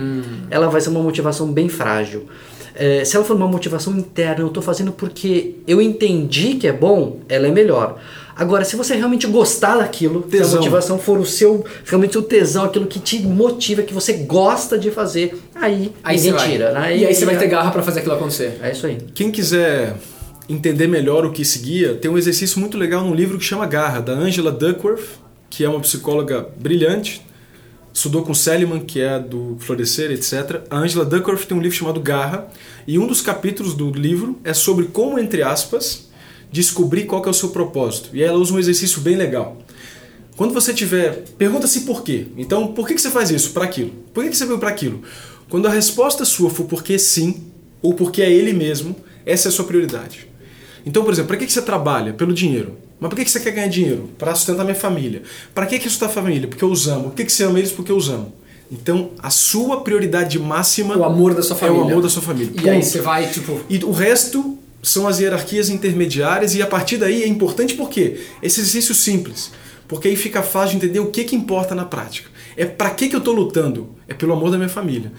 [0.50, 2.26] ela vai ser uma motivação bem frágil.
[2.74, 6.72] É, se ela for uma motivação interna, eu estou fazendo porque eu entendi que é
[6.72, 7.98] bom, ela é melhor.
[8.34, 10.56] Agora, se você realmente gostar daquilo, se a Tesão.
[10.56, 14.90] motivação for o seu, realmente o tesão, aquilo que te motiva, que você gosta de
[14.90, 16.72] fazer, aí, Aí ninguém tira.
[16.72, 16.96] né?
[16.96, 18.58] E aí você vai ter garra pra fazer aquilo acontecer.
[18.62, 18.96] É isso aí.
[19.14, 19.94] Quem quiser
[20.52, 23.66] entender melhor o que se guia, tem um exercício muito legal num livro que chama
[23.66, 27.24] Garra, da Angela Duckworth, que é uma psicóloga brilhante,
[27.94, 30.62] estudou com Seliman, que é do Florescer, etc.
[30.68, 32.48] A Angela Duckworth tem um livro chamado Garra,
[32.86, 36.10] e um dos capítulos do livro é sobre como, entre aspas,
[36.50, 38.10] descobrir qual é o seu propósito.
[38.12, 39.56] E ela usa um exercício bem legal.
[40.36, 41.24] Quando você tiver.
[41.36, 42.26] Pergunta-se por quê.
[42.36, 43.50] Então, por que que você faz isso?
[43.52, 43.90] Para aquilo.
[44.12, 45.02] Por que que você veio para aquilo?
[45.48, 47.44] Quando a resposta sua for porque sim,
[47.82, 50.29] ou porque é ele mesmo, essa é a sua prioridade.
[50.84, 52.12] Então, por exemplo, para que que você trabalha?
[52.12, 52.76] Pelo dinheiro.
[52.98, 54.10] Mas por que que você quer ganhar dinheiro?
[54.18, 55.22] Para sustentar minha família.
[55.54, 56.46] Para que que isso a família?
[56.48, 57.04] Porque eu os amo.
[57.04, 57.72] Por que que você ama eles?
[57.72, 58.32] Porque eu os amo.
[58.70, 61.82] Então, a sua prioridade máxima O amor da sua é família.
[61.82, 62.52] o amor da sua família.
[62.62, 62.86] E aí Ponto.
[62.86, 63.60] você vai, tipo.
[63.68, 68.60] E o resto são as hierarquias intermediárias e a partir daí é importante porque esse
[68.60, 69.50] exercício simples,
[69.88, 72.30] porque aí fica fácil de entender o que, que importa na prática.
[72.56, 73.90] É para que, que eu estou lutando?
[74.06, 75.12] É pelo amor da minha família.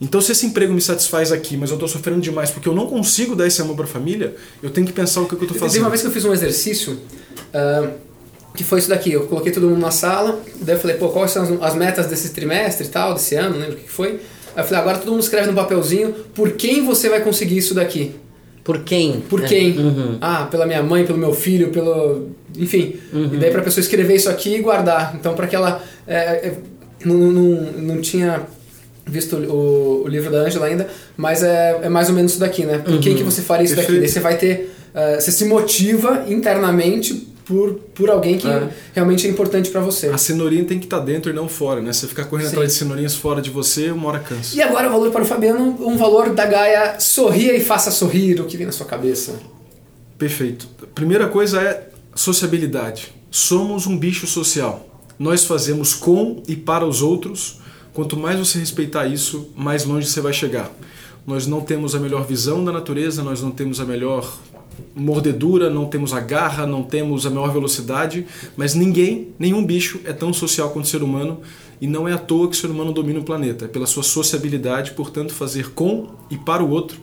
[0.00, 2.86] Então, se esse emprego me satisfaz aqui, mas eu estou sofrendo demais porque eu não
[2.86, 5.46] consigo dar esse amor para a família, eu tenho que pensar o que, que eu
[5.46, 5.82] estou Teve fazendo.
[5.82, 6.98] uma vez que eu fiz um exercício
[7.52, 7.90] ah,
[8.54, 9.10] que foi isso daqui.
[9.12, 12.06] Eu coloquei todo mundo na sala, daí eu falei, pô, quais são as, as metas
[12.06, 14.20] desse trimestre e tal, desse ano, não lembro o que foi.
[14.54, 17.74] Aí eu falei, agora todo mundo escreve no papelzinho por quem você vai conseguir isso
[17.74, 18.14] daqui.
[18.62, 19.20] Por quem?
[19.22, 19.48] Por É.
[19.48, 19.78] quem?
[19.78, 20.18] Uhum.
[20.20, 22.28] Ah, pela minha mãe, pelo meu filho, pelo.
[22.56, 22.96] Enfim.
[23.32, 25.14] E daí pra pessoa escrever isso aqui e guardar.
[25.18, 25.82] Então, para que ela.
[26.06, 26.16] é,
[26.48, 26.54] é,
[27.04, 28.42] não, não, não tinha
[29.10, 32.64] visto o, o livro da Angela ainda, mas é, é mais ou menos isso daqui,
[32.64, 32.78] né?
[32.78, 33.98] Por quem que você faria isso daqui?
[33.98, 34.74] Daí você vai ter.
[34.94, 38.68] é, você se motiva internamente por, por alguém que É.
[38.92, 40.08] realmente é importante pra você.
[40.08, 41.92] A cenourinha tem que estar dentro e não fora, né?
[41.92, 42.52] Você ficar correndo Sim.
[42.56, 44.54] atrás de cenourinhas fora de você, uma hora cansa.
[44.54, 48.38] E agora o valor para o Fabiano, um valor da Gaia sorria e faça sorrir
[48.40, 49.32] o que vem na sua cabeça.
[50.18, 50.68] Perfeito.
[50.94, 53.12] Primeira coisa é sociabilidade.
[53.30, 54.84] Somos um bicho social.
[55.18, 57.57] Nós fazemos com e para os outros.
[57.98, 60.70] Quanto mais você respeitar isso, mais longe você vai chegar.
[61.26, 64.38] Nós não temos a melhor visão da natureza, nós não temos a melhor
[64.94, 68.24] mordedura, não temos a garra, não temos a maior velocidade,
[68.56, 71.40] mas ninguém, nenhum bicho é tão social quanto o ser humano
[71.80, 74.04] e não é à toa que o ser humano domina o planeta, é pela sua
[74.04, 77.00] sociabilidade, portanto, fazer com e para o outro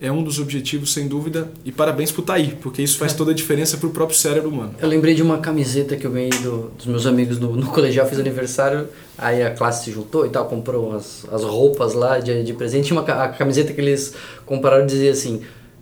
[0.00, 3.30] é um dos objetivos, sem dúvida, e parabéns por estar aí, porque isso faz toda
[3.30, 4.74] a diferença para o próprio cérebro humano.
[4.80, 8.06] Eu lembrei de uma camiseta que eu ganhei do- dos meus amigos no, no colegial,
[8.06, 12.42] fiz aniversário, aí a classe se juntou e tal, comprou as, as roupas lá de,
[12.44, 12.88] de presente.
[12.88, 14.12] Tinha uma, a camiseta que eles
[14.44, 15.40] compraram dizia assim: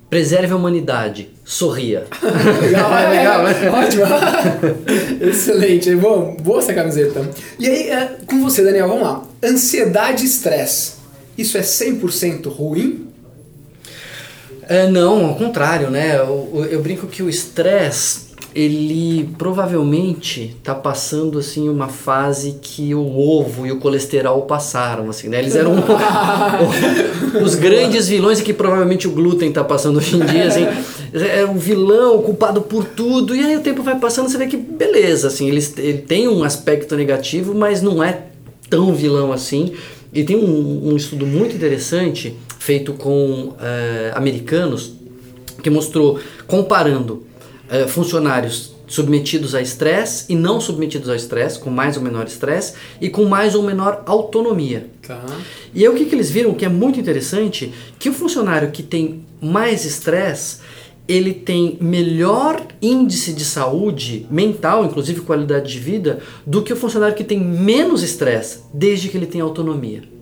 [0.08, 2.06] preserve a humanidade, sorria.
[2.62, 3.70] Legal, É legal, né?
[3.70, 4.04] Ótimo.
[5.20, 5.94] Excelente.
[5.96, 7.28] Bom, boa essa camiseta.
[7.58, 9.24] E aí, é, com você, Daniel, vamos lá.
[9.42, 10.94] Ansiedade e estresse.
[11.36, 13.08] Isso é 100% ruim?
[14.68, 16.16] É, não, ao contrário, né?
[16.18, 18.24] Eu, eu- brinco que o estresse,
[18.54, 25.28] ele provavelmente tá passando assim uma fase que o ovo e o colesterol passaram, assim,
[25.28, 25.38] né?
[25.40, 25.74] Eles eram
[27.42, 30.66] os grandes vilões e que provavelmente o glúten tá passando hoje em dia, assim.
[31.12, 34.56] É um vilão culpado por tudo e aí o tempo vai passando, você vê que
[34.56, 38.18] beleza, assim, ele, ele tem um aspecto negativo, mas não é
[38.68, 39.72] tão vilão assim.
[40.12, 44.94] E tem um, um estudo muito interessante feito com eh, americanos
[45.62, 47.22] que mostrou comparando
[47.68, 52.72] eh, funcionários submetidos a estresse e não submetidos ao estresse, com mais ou menor estresse
[53.02, 54.88] e com mais ou menor autonomia.
[55.06, 55.22] Tá.
[55.74, 58.82] E aí o que, que eles viram que é muito interessante, que o funcionário que
[58.82, 60.60] tem mais estresse,
[61.06, 67.14] ele tem melhor índice de saúde mental, inclusive qualidade de vida, do que o funcionário
[67.14, 70.13] que tem menos estresse, desde que ele tem autonomia.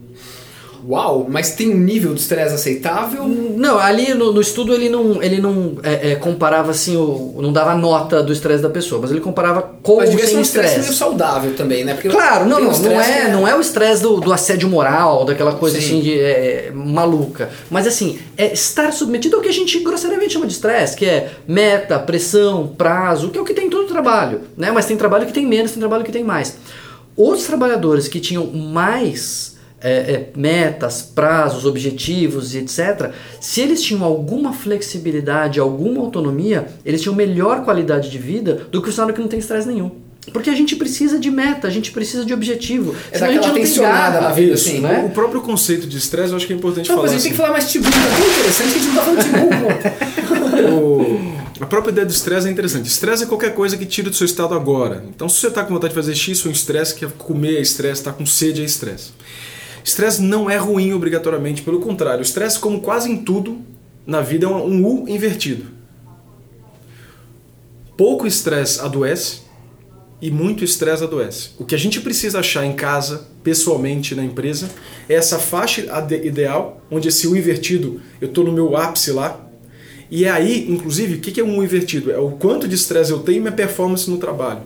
[0.88, 3.27] Uau, mas tem um nível de estresse aceitável?
[3.27, 7.53] Não, ali no, no estudo ele não, ele não é, é, comparava assim, o, não
[7.53, 10.42] dava nota do estresse da pessoa, mas ele comparava com Mas devia ser sem um
[10.42, 11.95] estresse meio saudável também, né?
[11.95, 15.25] Porque Claro, não, não, não é, que não é o estresse do, do assédio moral,
[15.25, 15.85] daquela coisa Sim.
[15.85, 17.51] assim de é, maluca.
[17.71, 21.31] Mas assim, é estar submetido ao que a gente grossariamente chama de estresse, que é
[21.47, 24.73] meta, pressão, prazo, que é o que tem em todo trabalho, né?
[24.73, 26.57] Mas tem trabalho que tem menos, tem trabalho que tem mais.
[27.16, 29.52] Os trabalhadores que tinham mais
[29.83, 37.01] é, é, metas, prazos, objetivos e etc., se eles tinham alguma flexibilidade, alguma autonomia, eles
[37.03, 39.90] tinham melhor qualidade de vida do que o funcionário que não tem estresse nenhum.
[40.33, 42.95] Porque a gente precisa de meta, a gente precisa de objetivo.
[43.11, 44.79] É senão a gente não tem tensionada na vida, Isso, assim.
[44.81, 45.03] né?
[45.05, 47.09] O próprio conceito de estresse eu acho que é importante Não, falar.
[47.09, 47.42] mas a gente tem que assim.
[47.42, 50.73] falar mais tibu, é tão interessante que a gente não tá falando tibu, pô.
[50.73, 52.87] O- a própria ideia do estresse é interessante.
[52.87, 55.05] Estresse é qualquer coisa que tira do seu estado agora.
[55.14, 57.61] Então, se você está com vontade de fazer X, foi um estresse, quer comer é
[57.61, 59.11] estresse, está com sede é estresse.
[59.85, 62.21] Estresse não é ruim obrigatoriamente, pelo contrário.
[62.21, 63.59] O estresse, como quase em tudo
[64.07, 65.64] na vida, é um, U invertido.
[67.97, 69.42] Pouco estresse adoece
[70.21, 71.51] e muito estresse adoece.
[71.59, 74.71] O que a gente precisa achar em casa, pessoalmente, na empresa,
[75.09, 75.85] é essa faixa
[76.23, 79.49] ideal, onde esse U invertido, eu estou no meu ápice lá,
[80.11, 82.12] e é aí, inclusive, o que é um U invertido?
[82.12, 84.62] É o quanto de estresse eu tenho e minha performance no trabalho.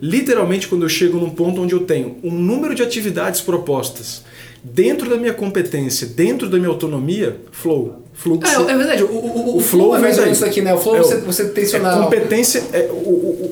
[0.00, 4.22] Literalmente, quando eu chego num ponto onde eu tenho um número de atividades propostas
[4.62, 8.50] dentro da minha competência, dentro da minha autonomia, flow, fluxo.
[8.68, 10.32] É, é verdade, o, o, o, O flow é mais vem ou menos daí.
[10.32, 10.74] isso aqui, né?
[10.74, 11.98] O flow É você, você tensionar.
[11.98, 12.62] É competência.
[12.72, 12.98] É, o, o,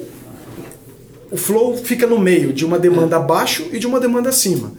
[0.03, 0.17] o-
[1.33, 4.73] o flow fica no meio de uma demanda abaixo e de uma demanda acima.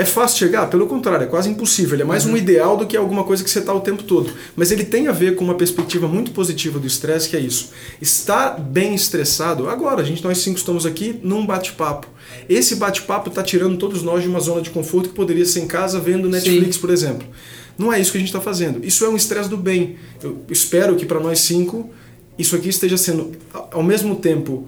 [0.00, 0.64] É fácil chegar?
[0.70, 1.94] Pelo contrário, é quase impossível.
[1.94, 4.32] Ele é mais um ideal do que alguma coisa que você está o tempo todo.
[4.56, 7.68] Mas ele tem a ver com uma perspectiva muito positiva do estresse, que é isso.
[8.00, 12.06] Estar bem estressado, agora, a gente, nós cinco estamos aqui num bate-papo.
[12.48, 15.66] Esse bate-papo está tirando todos nós de uma zona de conforto que poderia ser em
[15.66, 17.28] casa vendo Netflix, por exemplo.
[17.76, 18.82] Não é isso que a gente está fazendo.
[18.82, 19.96] Isso é um estresse do bem.
[20.22, 21.90] Eu espero que para nós cinco
[22.38, 23.32] isso aqui esteja sendo
[23.70, 24.66] ao mesmo tempo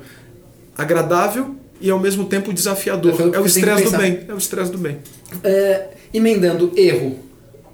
[0.76, 3.10] agradável e ao mesmo tempo desafiador.
[3.10, 4.20] É o que É o estresse do bem.
[4.28, 4.98] É o estresse do bem.
[5.42, 7.18] É, emendando, erro.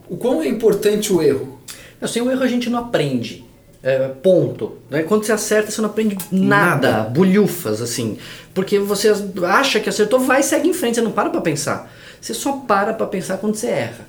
[0.09, 1.59] O quão é importante o erro?
[2.07, 3.45] Sem o erro a gente não aprende.
[3.83, 4.79] É, ponto.
[4.91, 5.03] Né?
[5.03, 7.11] Quando você acerta, você não aprende nada, Nada.
[7.11, 8.19] bulhufas, assim.
[8.55, 9.13] Porque você
[9.45, 11.93] acha que acertou, vai e segue em frente, você não para pra pensar.
[12.21, 14.09] Você só para pra pensar quando você erra.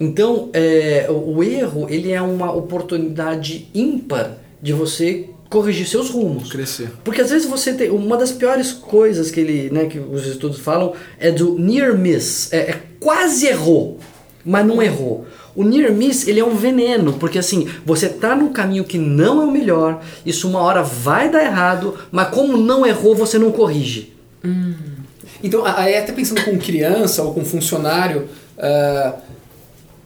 [0.00, 6.50] Então, é, o, o erro, ele é uma oportunidade ímpar de você corrigir seus rumos.
[6.50, 6.90] Crescer.
[7.04, 7.88] Porque às vezes você tem.
[7.90, 12.52] Uma das piores coisas que ele, né, que os estudos falam é do near miss.
[12.52, 13.98] É, é quase errou,
[14.44, 15.24] mas não errou.
[15.56, 19.40] O near miss, ele é um veneno, porque assim, você tá num caminho que não
[19.40, 23.52] é o melhor, isso uma hora vai dar errado, mas como não errou, você não
[23.52, 24.12] corrige.
[25.42, 29.14] Então, a- aí até pensando com criança ou com funcionário, ah,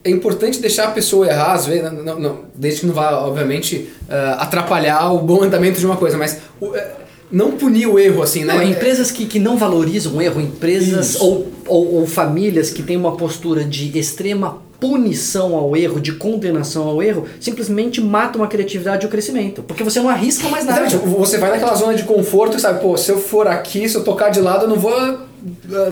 [0.04, 3.88] é importante deixar a pessoa errar, às vezes, não- não- desde que não vá, obviamente,
[4.08, 6.86] ah, atrapalhar o bom andamento de uma coisa, mas o- eh,
[7.30, 8.54] não punir o erro, assim, né?
[8.54, 12.96] Não, empresas que, que não valorizam o erro, empresas ou, ou, ou famílias que têm
[12.96, 19.04] uma postura de extrema punição ao erro, de condenação ao erro, simplesmente matam a criatividade
[19.04, 19.62] e o crescimento.
[19.62, 20.82] Porque você não arrisca mais nada.
[20.86, 23.96] Exatamente, você vai naquela zona de conforto e sabe, pô, se eu for aqui, se
[23.96, 25.18] eu tocar de lado, eu não vou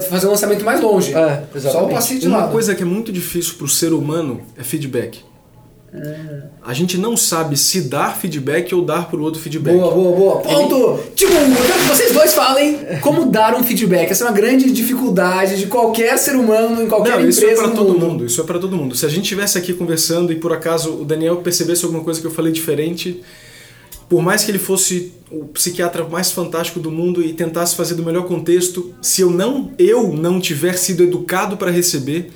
[0.09, 1.13] fazer um lançamento mais longe.
[1.15, 2.53] É, Só o passinho de Uma lado.
[2.53, 5.21] coisa que é muito difícil para o ser humano é feedback.
[6.63, 9.75] A gente não sabe se dar feedback ou dar para o outro feedback.
[9.75, 10.41] Boa, boa, boa.
[10.41, 11.03] Ponto!
[11.15, 14.11] Tipo, eu quero que vocês dois falem como dar um feedback.
[14.11, 17.55] Essa é uma grande dificuldade de qualquer ser humano em qualquer Não, empresa isso é
[17.55, 18.27] para todo mundo.
[18.27, 18.95] Isso é para todo mundo.
[18.95, 22.27] Se a gente estivesse aqui conversando e por acaso o Daniel percebesse alguma coisa que
[22.27, 23.23] eu falei diferente,
[24.09, 28.05] por mais que ele fosse o psiquiatra mais fantástico do mundo e tentasse fazer do
[28.05, 32.31] melhor contexto, se eu não eu não tiver sido educado para receber,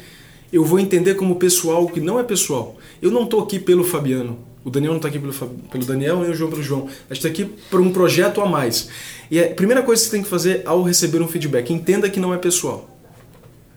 [0.53, 2.77] eu vou entender como pessoal que não é pessoal.
[3.01, 4.39] Eu não tô aqui pelo Fabiano.
[4.65, 6.89] O Daniel não tá aqui pelo, pelo Daniel, nem o João pelo João.
[7.09, 8.89] A gente tá aqui por um projeto a mais.
[9.31, 12.21] E a primeira coisa que você tem que fazer ao receber um feedback, entenda que
[12.21, 12.91] não é pessoal.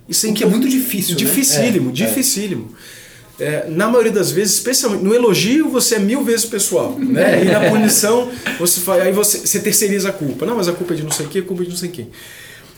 [0.10, 1.20] Isso O que é muito difícil, né?
[1.20, 1.94] Dificílimo, É, é.
[1.94, 2.70] dificílimo.
[2.72, 3.03] É,
[3.70, 7.44] na maioria das vezes, especialmente no elogio, você é mil vezes pessoal, né?
[7.44, 10.46] E na punição, você faz, aí você, você terceiriza a culpa.
[10.46, 11.78] Não, mas a culpa é de não sei o que, a culpa é de não
[11.78, 12.10] sei quem.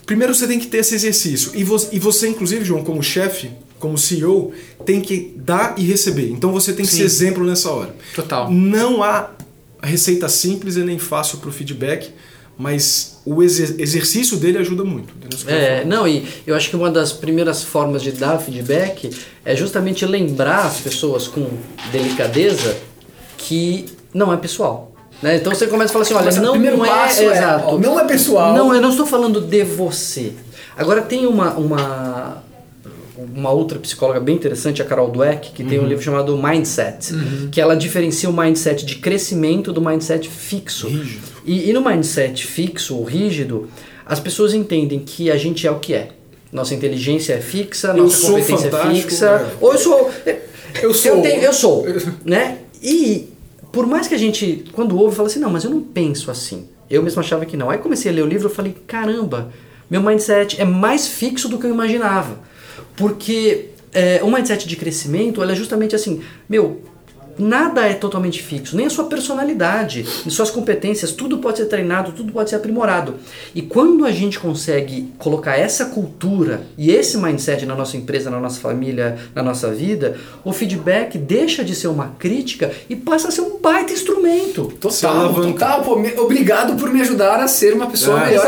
[0.06, 1.52] Primeiro você tem que ter esse exercício.
[1.56, 4.54] E você, e você inclusive, João, como chefe, como CEO,
[4.86, 6.30] tem que dar e receber.
[6.30, 7.00] Então você tem que Sim.
[7.00, 7.96] ser exemplo nessa hora.
[8.16, 8.50] Total.
[8.50, 9.32] Não há
[9.82, 12.12] receita simples e nem fácil para o feedback,
[12.58, 15.14] mas o exer- exercício dele ajuda muito.
[15.48, 19.10] É, não, e eu acho que uma das primeiras formas de dar feedback
[19.44, 21.48] é justamente lembrar as pessoas com
[21.92, 22.78] delicadeza
[23.38, 24.92] que não é pessoal.
[25.22, 25.38] Né?
[25.38, 27.66] Então você começa a falar assim, olha, Mas não, não é, é, exato.
[27.68, 28.54] ó, não é pessoal.
[28.54, 30.34] Não, eu não estou falando de você.
[30.78, 32.44] Agora tem uma, uma,
[33.36, 37.14] uma outra psicóloga bem interessante, a Carol Dweck, que tem um livro chamado Mindset,
[37.52, 40.88] que ela diferencia o mindset de crescimento do mindset fixo.
[40.88, 41.22] Rígido.
[41.46, 43.70] E, e no mindset fixo ou rígido,
[44.06, 46.10] as pessoas entendem que a gente é o que é.
[46.52, 49.26] Nossa inteligência é fixa, Eu nossa competência é fixa.
[49.28, 49.54] é.
[49.60, 50.12] Ou eu sou.
[50.82, 51.16] Eu sou.
[51.16, 51.86] Eu, tenho- eu sou.
[52.24, 52.60] né?
[52.82, 53.30] E
[53.72, 56.68] por mais que a gente, quando ouve, fala assim, não, mas eu não penso assim.
[56.90, 57.70] Eu mesmo achava que não.
[57.70, 59.52] Aí comecei a ler o livro e falei, caramba,
[59.90, 62.40] meu mindset é mais fixo do que eu imaginava.
[62.96, 66.82] Porque é, o mindset de crescimento, é justamente assim, meu,
[67.38, 72.12] nada é totalmente fixo, nem a sua personalidade, nem suas competências, tudo pode ser treinado,
[72.12, 73.16] tudo pode ser aprimorado.
[73.54, 78.40] E quando a gente consegue colocar essa cultura e esse mindset na nossa empresa, na
[78.40, 83.32] nossa família, na nossa vida, o feedback deixa de ser uma crítica e passa a
[83.32, 84.72] ser um baita instrumento.
[84.80, 85.82] Total, total.
[85.84, 88.26] Pô, me- obrigado por me ajudar a ser uma pessoa É.
[88.28, 88.46] melhor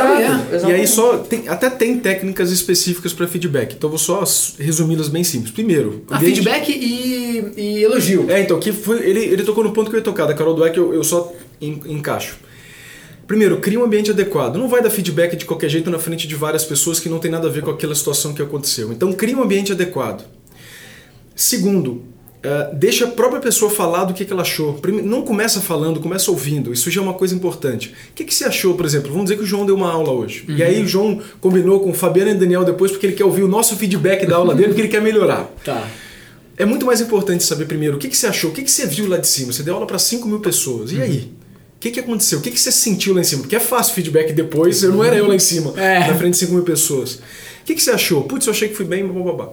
[0.54, 0.72] Exato.
[0.72, 3.74] E aí só tem, até tem técnicas específicas para feedback.
[3.76, 4.24] Então eu vou só
[4.60, 5.52] resumi-las bem simples.
[5.52, 8.30] Primeiro, Ah, feedback e, e elogio.
[8.30, 10.26] É, então que foi ele, ele tocou no ponto que eu ia tocar.
[10.26, 12.38] Da Carol Dweck eu, eu só en- encaixo.
[13.28, 14.56] Primeiro, cria um ambiente adequado.
[14.56, 17.30] Não vai dar feedback de qualquer jeito na frente de várias pessoas que não tem
[17.30, 18.92] nada a ver com aquela situação que aconteceu.
[18.94, 20.24] Então cria um ambiente adequado.
[21.36, 22.04] Segundo,
[22.42, 24.74] eh, deixa a própria pessoa falar do que, que ela achou.
[24.76, 26.72] Prime- Não começa falando, começa ouvindo.
[26.74, 27.94] Isso já é uma coisa importante.
[28.12, 29.10] O que, que você achou, por exemplo?
[29.12, 30.46] Vamos dizer que o João deu uma aula hoje.
[30.48, 33.26] E aí o João combinou com o Fabiano e o Daniel depois porque ele quer
[33.26, 35.52] ouvir o nosso feedback da aula dele, porque ele quer melhorar.
[35.64, 35.86] Tá.
[36.58, 38.86] É muito mais importante saber primeiro o que, que você achou, o que, que você
[38.88, 39.54] viu lá de cima.
[39.54, 40.92] Você deu aula para 5 mil pessoas.
[40.92, 41.32] E aí?
[41.76, 42.40] O que, que aconteceu?
[42.40, 43.44] O que, que você sentiu lá em cima?
[43.44, 46.00] Porque é fácil feedback depois, eu não era eu lá em cima, É.
[46.08, 47.16] na frente de 5 mil pessoas.
[47.16, 48.24] O que, que você achou?
[48.24, 49.50] Putz, eu achei que fui bem, blá, blá, blá.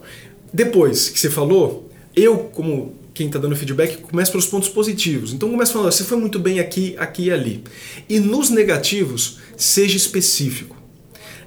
[0.50, 5.34] Depois que você falou, eu, como quem está dando feedback, começo pelos pontos positivos.
[5.34, 7.62] Então começa falando, você foi muito bem aqui, aqui e ali.
[8.08, 10.74] E nos negativos, seja específico.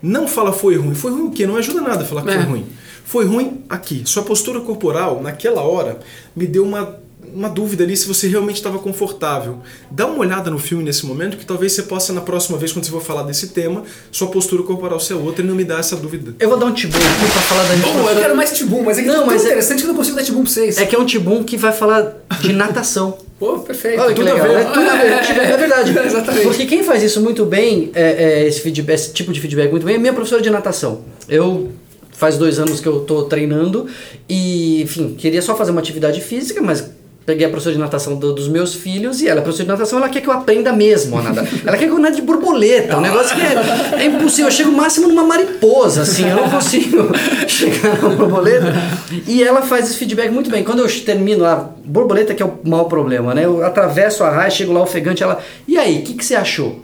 [0.01, 0.93] Não fala foi ruim.
[0.93, 1.47] Foi ruim o quê?
[1.47, 2.33] Não ajuda nada falar que É.
[2.35, 2.65] foi ruim.
[3.07, 4.01] Foi ruim aqui.
[4.05, 5.97] Sua postura corporal, naquela hora,
[6.35, 6.97] me deu uma,
[7.33, 9.59] uma dúvida ali se você realmente estava confortável.
[9.89, 12.83] Dá uma olhada no filme nesse momento que talvez você possa, na próxima vez, quando
[12.83, 15.95] você for falar desse tema, sua postura corporal ser outra e não me dar essa
[15.95, 16.35] dúvida.
[16.37, 18.83] Eu vou dar um tibum aqui pra falar da Bom, eu professora- quero mais tibum,
[18.83, 20.41] mas é que Não, não, tão mas é- interessante que eu não consigo dar tibum
[20.43, 20.77] pra vocês.
[20.77, 23.17] É que é um tibum que vai falar de natação.
[23.39, 24.01] Pô, perfeito.
[24.01, 24.47] Olha que Tudo a legal.
[24.49, 24.59] ver.
[24.59, 25.39] É, tudo a ver.
[25.53, 25.91] é verdade.
[26.07, 26.43] Exatamente.
[26.47, 29.85] Porque quem faz isso muito bem, é, é, esse, feedback, esse tipo de feedback muito
[29.85, 31.01] bem, é minha professora de natação.
[31.29, 31.71] Eu
[32.17, 33.85] faz dois anos que eu tô treinando
[34.27, 36.89] e, enfim, queria só fazer uma atividade física, mas
[37.25, 39.99] peguei a professora de natação do- dos meus filhos e ela, a professora de natação,
[39.99, 41.45] ela quer que eu aprenda mesmo a nadar.
[41.67, 44.45] Ela quer que eu nade de borboleta, um negócio que é, é impossível.
[44.47, 47.09] Eu chego máximo numa mariposa, assim, eu não consigo
[47.45, 48.73] chegar numa borboleta.
[49.27, 50.63] E ela faz esse feedback muito bem.
[50.63, 53.43] Quando eu termino a borboleta, que é o maior problema, né?
[53.43, 55.43] Eu atravesso a raia, chego lá ofegante, ela.
[55.67, 56.81] E aí, o que, que você achou?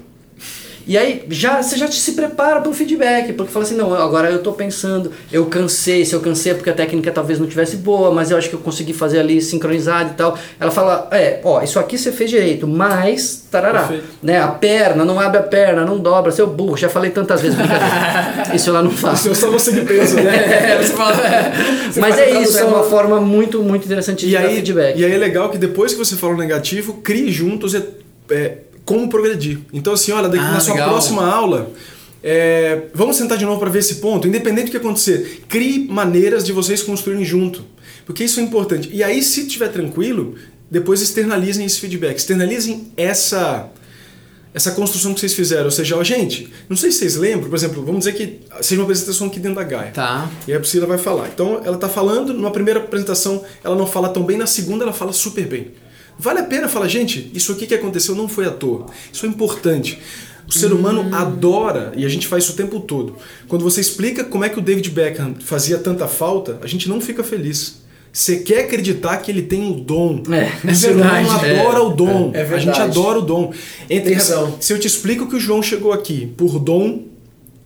[0.86, 4.30] E aí já, você já se prepara para um feedback, porque fala assim, não, agora
[4.30, 7.78] eu tô pensando, eu cansei, se eu cansei é porque a técnica talvez não tivesse
[7.78, 10.38] boa, mas eu acho que eu consegui fazer ali sincronizado e tal.
[10.60, 14.04] Ela fala, é, ó, isso aqui você fez direito, mas tarará, Perfeito.
[14.22, 14.42] né?
[14.42, 17.58] A perna, não abre a perna, não dobra, seu burro, já falei tantas vezes,
[18.54, 19.20] isso ela não faz.
[19.20, 20.34] Isso é só você que pensa, né?
[20.74, 21.14] É, você fala,
[21.92, 25.00] você Mas é isso, é uma forma muito, muito interessante de E dar aí, feedback.
[25.00, 27.84] e aí é legal que depois que você fala o negativo, crie juntos é,
[28.32, 29.60] é, como progredir.
[29.72, 30.90] Então, assim, olha, daqui Ah, na sua legal.
[30.90, 31.72] próxima aula,
[32.22, 34.28] é, vamos sentar de novo para ver esse ponto.
[34.28, 37.64] Independente do que acontecer, crie maneiras de vocês construírem junto.
[38.06, 38.90] Porque isso é importante.
[38.92, 40.36] E aí, se estiver tranquilo,
[40.70, 42.18] depois externalizem esse feedback.
[42.18, 43.70] Externalizem essa
[44.54, 45.66] essa construção que vocês fizeram.
[45.66, 48.80] Ou seja, ó, gente, não sei se vocês lembram, por exemplo, vamos dizer que seja
[48.80, 49.90] uma apresentação aqui dentro da Gaia.
[49.92, 50.30] Tá.
[50.48, 51.28] E a Priscila vai falar.
[51.34, 54.94] Então ela está falando, numa primeira apresentação ela não fala tão bem, na segunda ela
[54.94, 55.72] fala super bem.
[56.18, 58.86] Vale a pena falar, gente, isso aqui que aconteceu não foi à toa.
[59.12, 60.00] Isso é importante.
[60.48, 63.16] O ser humano adora, e a gente faz isso o tempo todo.
[63.48, 67.00] Quando você explica como é que o David Beckham fazia tanta falta, a gente não
[67.00, 67.82] fica feliz.
[68.12, 70.22] Você quer acreditar que ele tem o dom.
[70.32, 72.32] É, o ser humano verdade, adora o dom.
[72.36, 73.52] é a gente adora o dom.
[73.90, 74.56] Entre, Tem razão.
[74.60, 77.06] Se eu te explico que o João chegou aqui por dom,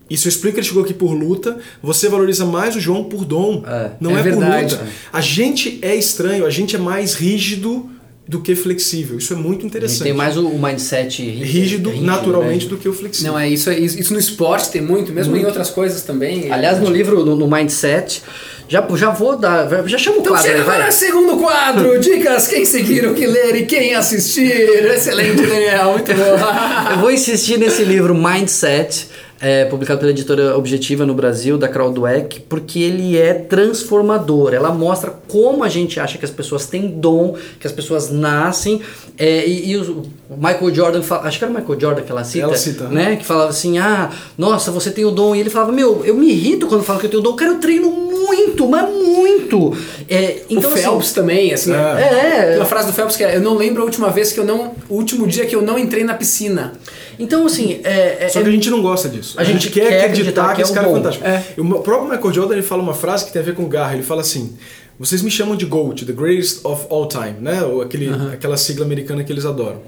[0.09, 3.03] e se eu explico que ele chegou aqui por luta, você valoriza mais o João
[3.03, 3.61] por dom.
[3.67, 4.87] É, não é é, por luta.
[5.11, 7.89] A gente é estranho, a gente é mais rígido
[8.27, 9.17] do que flexível.
[9.17, 10.03] Isso é muito interessante.
[10.03, 12.69] tem mais o, o mindset rígido, rígido, rígido, naturalmente né?
[12.69, 13.31] do que o flexível.
[13.31, 16.51] Não, é isso, é isso, isso no esporte tem muito, mesmo em outras coisas também.
[16.51, 18.21] Aliás, no livro, no, no Mindset,
[18.67, 19.67] já, já vou dar.
[19.87, 20.91] Já chama o Então quadro aí, vai.
[20.91, 24.51] segundo quadro, dicas, quem seguir, o que ler e quem assistir.
[24.51, 26.37] Excelente, Daniel, muito bom.
[26.91, 29.07] Eu vou insistir nesse livro Mindset,
[29.39, 34.53] é, publicado pela editora Objetiva no Brasil, da Carol Dweck, porque ele é transformador.
[34.53, 38.81] Ela mostra como a gente acha que as pessoas têm dom, que as pessoas nascem.
[39.17, 42.11] é, e, e o o Michael Jordan, fala, acho que era o Michael Jordan que
[42.11, 43.15] ela cita, Ela cita, né?
[43.15, 45.33] Que falava assim: ah, nossa, você tem o dom.
[45.33, 47.33] E ele falava: meu, eu me irrito quando falam que eu tenho dom.
[47.33, 49.73] Cara, eu treino muito, mas muito.
[50.09, 51.71] É, então, o Phelps assim, também, assim.
[51.71, 52.47] É.
[52.49, 54.45] Tem uma frase do Phelps que é: Eu não lembro a última vez que eu
[54.45, 54.73] não.
[54.89, 56.73] O último dia que eu não entrei na piscina.
[57.19, 59.35] Então, assim, é, é- Só que a gente não gosta disso.
[59.39, 60.95] A gente quer acreditar que é esse cara é bom.
[60.97, 61.25] fantástico.
[61.57, 63.93] E O próprio Michael Jordan ele fala uma frase que tem a ver com garra.
[63.95, 64.55] Ele fala assim:
[64.99, 67.63] vocês me chamam de GOAT, the greatest of all time, né?
[67.63, 69.81] Ou aquele, aquela sigla americana que eles adoram.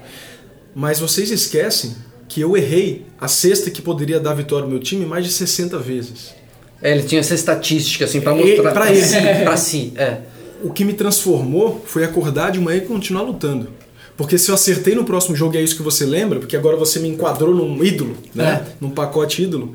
[0.74, 1.94] Mas vocês esquecem
[2.28, 5.78] que eu errei a cesta que poderia dar vitória ao meu time mais de 60
[5.78, 6.32] vezes.
[6.82, 9.02] É, ele tinha essa estatística, assim, pra E- mostrar pra ele.
[9.04, 10.18] si, pra si, é.
[10.62, 13.68] O que me transformou foi acordar de manhã e continuar lutando.
[14.20, 16.76] Porque se eu acertei no próximo jogo e é isso que você lembra, porque agora
[16.76, 18.66] você me enquadrou num ídolo, né?
[18.78, 19.74] Num pacote ídolo,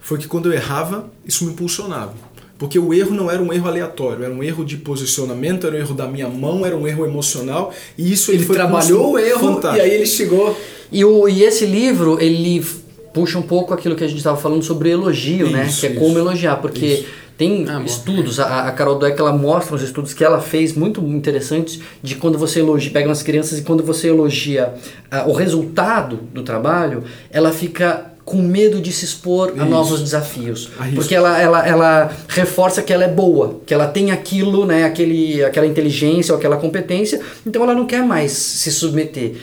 [0.00, 2.14] foi que quando eu errava, isso me impulsionava.
[2.58, 5.78] Porque o erro não era um erro aleatório, era um erro de posicionamento, era um
[5.78, 9.40] erro da minha mão, era um erro emocional, e isso Ele foi trabalhou o erro
[9.40, 9.76] fantástico.
[9.76, 10.58] e aí ele chegou.
[10.90, 12.64] E, o, e esse livro, ele
[13.12, 15.66] puxa um pouco aquilo que a gente estava falando sobre elogio, né?
[15.66, 16.00] Isso, Que é isso.
[16.00, 17.06] como elogiar, porque Isso.
[17.36, 21.00] Tem Ah, estudos, a, a Carol Dweck, ela mostra uns estudos que ela fez muito
[21.02, 24.74] interessantes de quando você elogia, pega umas crianças e quando você elogia
[25.10, 29.66] ah, o resultado do trabalho, ela fica com medo de se expor a Isso.
[29.66, 30.70] novos desafios.
[30.80, 30.86] A.
[30.94, 35.44] Porque ela, ela, ela reforça que ela é boa, que ela tem aquilo, né, aquele,
[35.44, 39.36] aquela inteligência ou aquela competência, então ela não quer mais se submeter.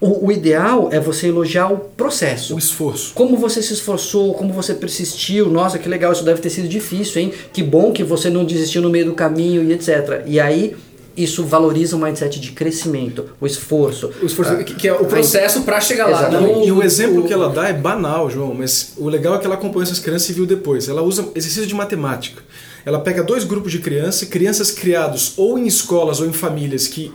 [0.00, 2.54] O, o ideal é você elogiar o processo.
[2.54, 3.12] O esforço.
[3.14, 7.22] Como você se esforçou, como você persistiu, nossa, que legal, isso deve ter sido difícil,
[7.22, 7.32] hein?
[7.52, 10.22] Que bom que você não desistiu no meio do caminho e etc.
[10.26, 10.76] E aí,
[11.16, 14.10] isso valoriza o mindset de crescimento, o esforço.
[14.20, 16.28] O esforço, Ah, que que é o processo pra chegar lá.
[16.28, 19.46] Não E o exemplo que ela dá é banal, João, mas o legal é que
[19.46, 20.88] ela acompanha essas crianças e viu depois.
[20.88, 22.42] Ela usa exercício de matemática.
[22.84, 27.12] Ela pega dois grupos de crianças, crianças criados ou em escolas ou em famílias que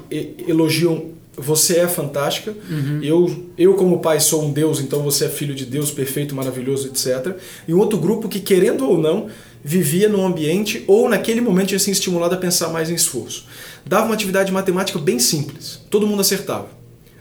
[0.47, 2.53] elogiam você é fantástica.
[3.01, 6.87] Eu, eu, como pai, sou um Deus, então você é filho de Deus, perfeito, maravilhoso,
[6.87, 7.35] etc.
[7.67, 9.27] E um outro grupo que, querendo ou não,
[9.63, 13.45] vivia num ambiente ou naquele momento ia ser estimulado a pensar mais em esforço.
[13.85, 15.79] Dava uma atividade matemática bem simples.
[15.89, 16.78] Todo mundo acertava.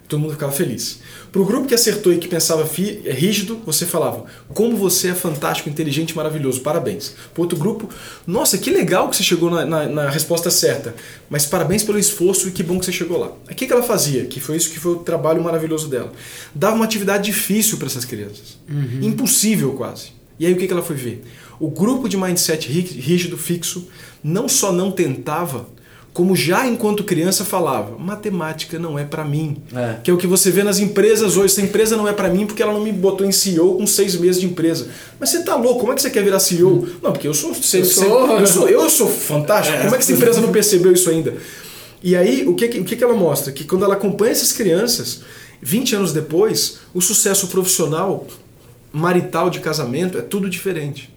[0.08, 1.00] Todo mundo ficava feliz.
[1.30, 2.62] Para o grupo que acertou e que pensava
[3.04, 7.14] é rígido, você falava: Como você é fantástico, inteligente, maravilhoso, parabéns.
[7.34, 7.90] Para outro grupo,
[8.26, 10.94] nossa, que legal que você chegou na, na- na resposta certa,
[11.28, 13.28] mas parabéns pelo esforço e que bom que você chegou lá.
[13.50, 14.24] O que, que ela fazia?
[14.24, 16.10] Que foi isso que foi o trabalho maravilhoso dela.
[16.54, 18.56] Dava uma atividade difícil para essas crianças,
[19.02, 20.12] impossível quase.
[20.38, 21.22] E aí o que, que ela foi ver?
[21.60, 23.88] O grupo de mindset rí- rígido, fixo,
[24.22, 25.68] não só não tentava,
[26.12, 29.56] como já enquanto criança falava: matemática não é para mim.
[29.74, 29.96] É.
[30.02, 31.52] Que é o que você vê nas empresas hoje.
[31.52, 34.16] Essa empresa não é para mim porque ela não me botou em CEO com seis
[34.16, 34.88] meses de empresa.
[35.20, 35.80] Mas você tá louco?
[35.80, 36.88] Como é que você quer virar CEO?
[37.02, 37.50] Não, porque eu sou.
[37.50, 38.04] Eu sou-
[38.40, 39.76] eu sou, eu sou fantástico.
[39.78, 41.34] Como é que essa empresa não percebeu isso ainda?
[42.02, 43.52] E aí, o que, o que, que ela mostra?
[43.52, 45.20] Que quando ela acompanha essas crianças,
[45.60, 48.24] 20 anos depois, o sucesso profissional,
[48.92, 51.12] marital de casamento, é tudo diferente.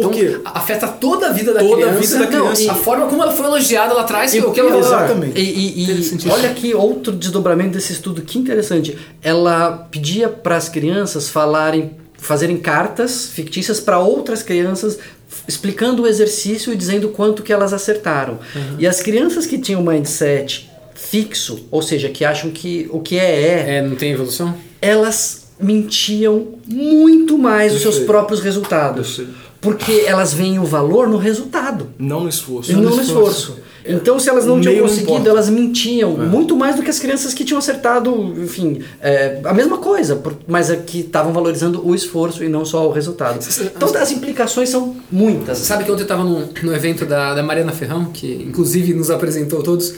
[0.00, 0.40] Por Então, quê?
[0.44, 2.00] afeta toda a vida da Toda a criança.
[2.00, 2.62] vida da Não, criança.
[2.62, 4.34] e a forma como ela foi elogiada lá atrás.
[4.34, 5.38] E o que ela Exatamente.
[5.40, 5.42] E,
[5.84, 8.96] e- e olha aqui outro desdobramento desse estudo, que interessante.
[9.22, 14.98] Ela pedia para as crianças falarem, fazerem cartas fictícias para outras crianças
[15.46, 18.38] explicando o exercício e dizendo quanto que elas acertaram.
[18.78, 23.42] E as crianças que tinham mindset fixo, ou seja, que acham que o que é
[23.42, 24.54] é, É, não tem evolução?
[24.82, 28.04] elas mentiam muito mais os Eu seus sei.
[28.06, 29.20] próprios resultados.
[29.60, 31.88] Porque elas veem o valor no resultado.
[31.98, 32.72] Não no esforço.
[32.72, 33.58] E não no esforço.
[33.84, 35.30] Então, se elas não tinham meio não conseguido, importa.
[35.30, 39.78] elas mentiam muito mais do que as crianças que tinham acertado, enfim, é, a mesma
[39.78, 43.38] coisa, por- mas é que estavam valorizando o esforço e não só o resultado.
[43.74, 45.58] Então, as implicações são muitas.
[45.58, 49.10] Sabe que ontem eu estava no, no evento da, da Mariana Ferrão, que inclusive nos
[49.10, 49.94] apresentou todos,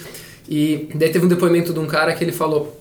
[0.48, 2.78] e daí teve um depoimento de um cara que ele falou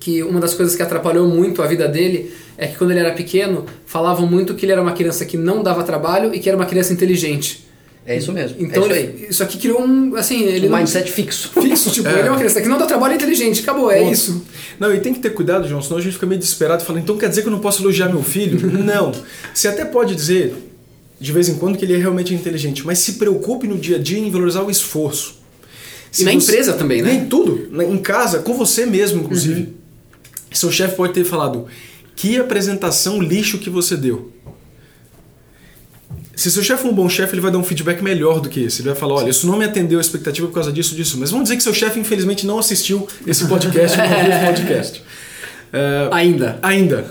[0.00, 3.12] que uma das coisas que atrapalhou muito a vida dele é que quando ele era
[3.12, 6.56] pequeno, falavam muito que ele era uma criança que não dava trabalho e que era
[6.56, 7.66] uma criança inteligente.
[8.06, 8.56] É isso mesmo.
[8.58, 11.50] Então é isso ele- isso aqui criou um, assim, ele Um não- mindset fixo.
[11.60, 13.98] fixo, tipo, ele é uma criança que não dá trabalho e é inteligente, acabou, é
[14.00, 14.12] Ponto.
[14.12, 14.44] isso.
[14.80, 16.98] Não, e tem que ter cuidado, João, senão a gente fica meio desesperado e fala,
[17.00, 18.58] então quer dizer que eu não posso elogiar meu filho?
[18.82, 19.12] não.
[19.52, 20.54] Você até pode dizer,
[21.20, 23.98] de vez em quando, que ele é realmente inteligente, mas se preocupe no dia a
[24.00, 25.36] dia em valorizar o esforço.
[26.18, 27.12] E na empresa também, né?
[27.12, 27.68] Em tudo.
[27.70, 29.60] na- Em casa, com você mesmo, inclusive.
[29.60, 29.72] Uhum.
[30.52, 31.66] Seu chefe pode ter falado,
[32.16, 34.32] que apresentação lixo que você deu.
[36.34, 38.60] Se seu chefe for um bom chefe, ele vai dar um feedback melhor do que
[38.60, 38.80] esse.
[38.80, 41.18] Ele vai falar, olha, isso não me atendeu a expectativa por causa disso, disso.
[41.18, 45.02] Mas vamos dizer que seu chefe, infelizmente, não assistiu esse podcast, não esse podcast.
[45.70, 46.58] É, Ainda.
[46.62, 47.04] Ainda.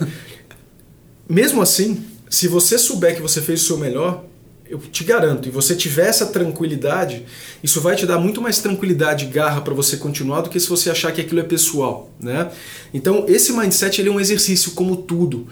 [1.29, 4.23] Mesmo assim, se você souber que você fez o seu melhor,
[4.69, 7.25] eu te garanto, e você tiver essa tranquilidade,
[7.63, 10.67] isso vai te dar muito mais tranquilidade e garra para você continuar do que se
[10.67, 12.49] você achar que aquilo é pessoal, né?
[12.93, 15.47] Então, esse mindset ele é um exercício como tudo.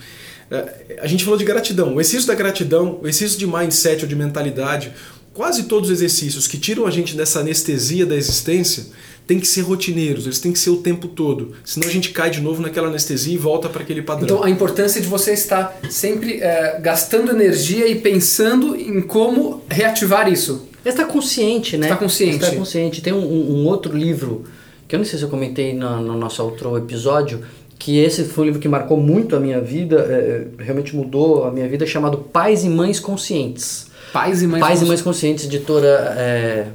[0.52, 1.96] É, A gente falou de gratidão.
[1.96, 4.94] O exercício da gratidão, o exercício de mindset ou de mentalidade,
[5.34, 8.88] quase todos os exercícios que tiram a gente dessa anestesia da existência
[9.28, 11.54] têm que ser rotineiros, eles têm que ser o tempo todo.
[11.64, 14.26] Senão a gente cai de novo naquela anestesia e volta para aquele padrão.
[14.26, 20.32] Então a importância de você estar sempre é, gastando energia e pensando em como reativar
[20.32, 20.68] isso.
[20.86, 21.88] Está consciente, né?
[21.88, 22.36] Está consciente.
[22.44, 23.02] Está consciente.
[23.02, 24.44] Tem um, um- outro livro,
[24.88, 27.42] que eu não sei se eu comentei no, no nosso outro episódio,
[27.80, 31.52] que esse foi um livro que marcou muito a minha vida, é, realmente mudou a
[31.52, 33.88] minha vida, chamado Pais e Mães Conscientes.
[34.14, 34.62] Pais e mães.
[34.62, 36.68] Pais e Mães Conscientes, editora é,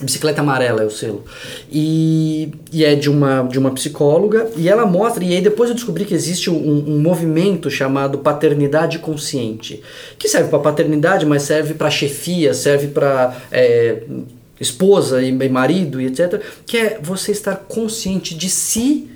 [0.00, 1.24] Bicicleta Amarela é o selo.
[1.70, 5.74] E, e é de uma, de uma psicóloga, e ela mostra, e aí depois eu
[5.74, 9.82] descobri que existe um, um movimento chamado paternidade consciente,
[10.18, 13.34] que serve para paternidade, mas serve para chefia, serve para
[14.60, 16.42] esposa e, e marido e etc.
[16.66, 19.15] Que é você estar consciente de si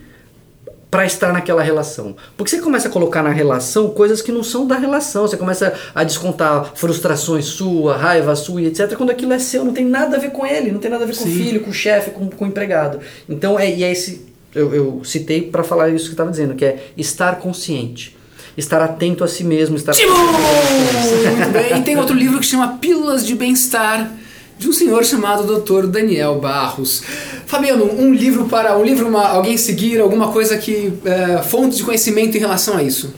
[0.91, 2.17] para estar naquela relação.
[2.37, 5.23] Porque você começa a colocar na relação coisas que não são da relação.
[5.23, 8.95] Você começa a descontar frustrações sua, raiva sua e etc.
[8.97, 11.07] Quando aquilo é seu, não tem nada a ver com ele, não tem nada a
[11.07, 12.99] ver com o filho, com o chefe, com, com o empregado.
[13.29, 14.29] Então é, e é esse.
[14.53, 18.17] Eu, eu citei para falar isso que eu estava dizendo, que é estar consciente.
[18.57, 20.13] Estar atento a si mesmo, estar Timo!
[20.13, 21.79] Muito bem.
[21.79, 24.11] E tem outro livro que chama Pílulas de Bem-Estar,
[24.61, 25.87] de um senhor chamado Dr.
[25.87, 27.03] Daniel Barros.
[27.47, 30.93] Fabiano, um livro para um livro, uma, alguém seguir, alguma coisa que.
[31.03, 33.15] É, fonte de conhecimento em relação a isso.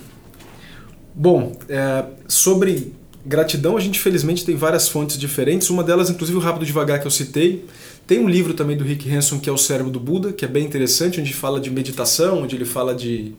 [1.12, 2.92] Bom, é, sobre
[3.26, 5.68] gratidão, a gente felizmente tem várias fontes diferentes.
[5.68, 7.64] Uma delas, inclusive, o Rápido Devagar que eu citei.
[8.06, 10.48] Tem um livro também do Rick Hanson que é O Cérebro do Buda, que é
[10.48, 13.32] bem interessante, onde fala de meditação, onde ele fala de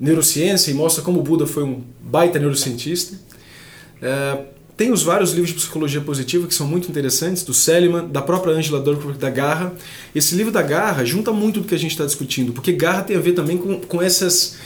[0.00, 3.14] neurociência e mostra como o Buda foi um baita neurocientista.
[4.00, 4.38] É,
[4.82, 8.52] tem os vários livros de psicologia positiva que são muito interessantes, do Seliman, da própria
[8.52, 9.72] Angela Duckworth, da Garra.
[10.12, 13.16] Esse livro da Garra junta muito do que a gente está discutindo, porque Garra tem
[13.16, 14.56] a ver também com, com essas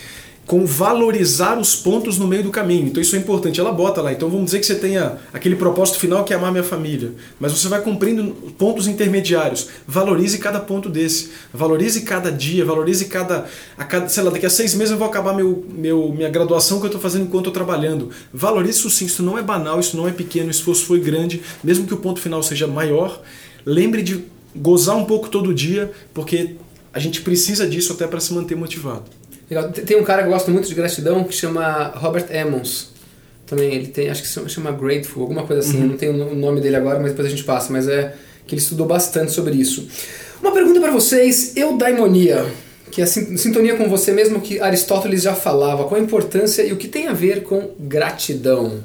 [0.47, 2.87] com valorizar os pontos no meio do caminho.
[2.87, 3.59] Então isso é importante.
[3.59, 4.13] Ela bota lá.
[4.13, 7.53] Então vamos dizer que você tenha aquele propósito final que é amar minha família, mas
[7.53, 9.69] você vai cumprindo pontos intermediários.
[9.87, 11.31] Valorize cada ponto desse.
[11.53, 12.65] Valorize cada dia.
[12.65, 16.13] Valorize cada, a cada, sei lá, daqui a seis meses eu vou acabar meu, meu
[16.13, 18.11] minha graduação que eu estou fazendo enquanto estou trabalhando.
[18.33, 19.07] Valorize isso sim.
[19.07, 19.81] Isso não é banal.
[19.81, 20.47] Isso não é pequeno.
[20.47, 23.21] O esforço foi grande, mesmo que o ponto final seja maior.
[23.65, 24.25] Lembre de
[24.55, 26.55] gozar um pouco todo dia, porque
[26.93, 29.05] a gente precisa disso até para se manter motivado.
[29.49, 29.71] Legal.
[29.71, 32.91] Tem um cara que eu gosto muito de gratidão que chama Robert Emmons.
[33.47, 35.81] Também ele tem, acho que se chama Grateful, alguma coisa assim.
[35.81, 35.89] Uhum.
[35.89, 37.73] Não tenho o nome dele agora, mas depois a gente passa.
[37.73, 38.15] Mas é
[38.47, 39.87] que ele estudou bastante sobre isso.
[40.41, 42.45] Uma pergunta para vocês: eudaimonia,
[42.91, 45.85] que é a sintonia com você mesmo que Aristóteles já falava.
[45.85, 48.81] Qual a importância e o que tem a ver com gratidão?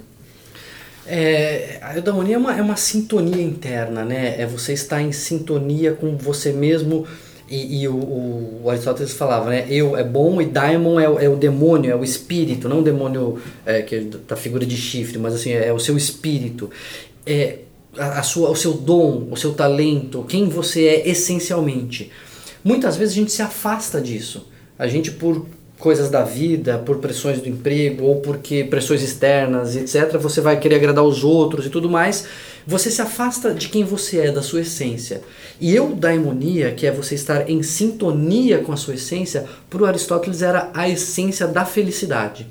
[1.07, 4.36] É, a eudaimonia é uma, é uma sintonia interna, né?
[4.38, 7.07] É você estar em sintonia com você mesmo
[7.52, 9.68] e, e o, o, Aristóteles falava, né?
[9.70, 13.39] Eu é bom e daimon é, é o demônio, é o espírito, não o demônio
[13.66, 16.70] é, que é da figura de chifre, mas assim, é o seu espírito.
[17.26, 17.60] É,
[17.97, 22.10] a, a sua, o seu dom, o seu talento, quem você é essencialmente.
[22.64, 24.47] Muitas vezes a gente se afasta disso.
[24.80, 25.45] A gente, por
[25.78, 30.76] coisas da vida, por pressões do emprego ou porque pressões externas, etc., você vai querer
[30.76, 32.28] agradar os outros e tudo mais
[32.72, 35.22] você se afasta de quem você é, da sua essência.
[35.59, 40.72] E eudaimonia, que é você estar em sintonia com a sua essência, para Aristóteles era
[40.74, 42.47] a essência da felicidade.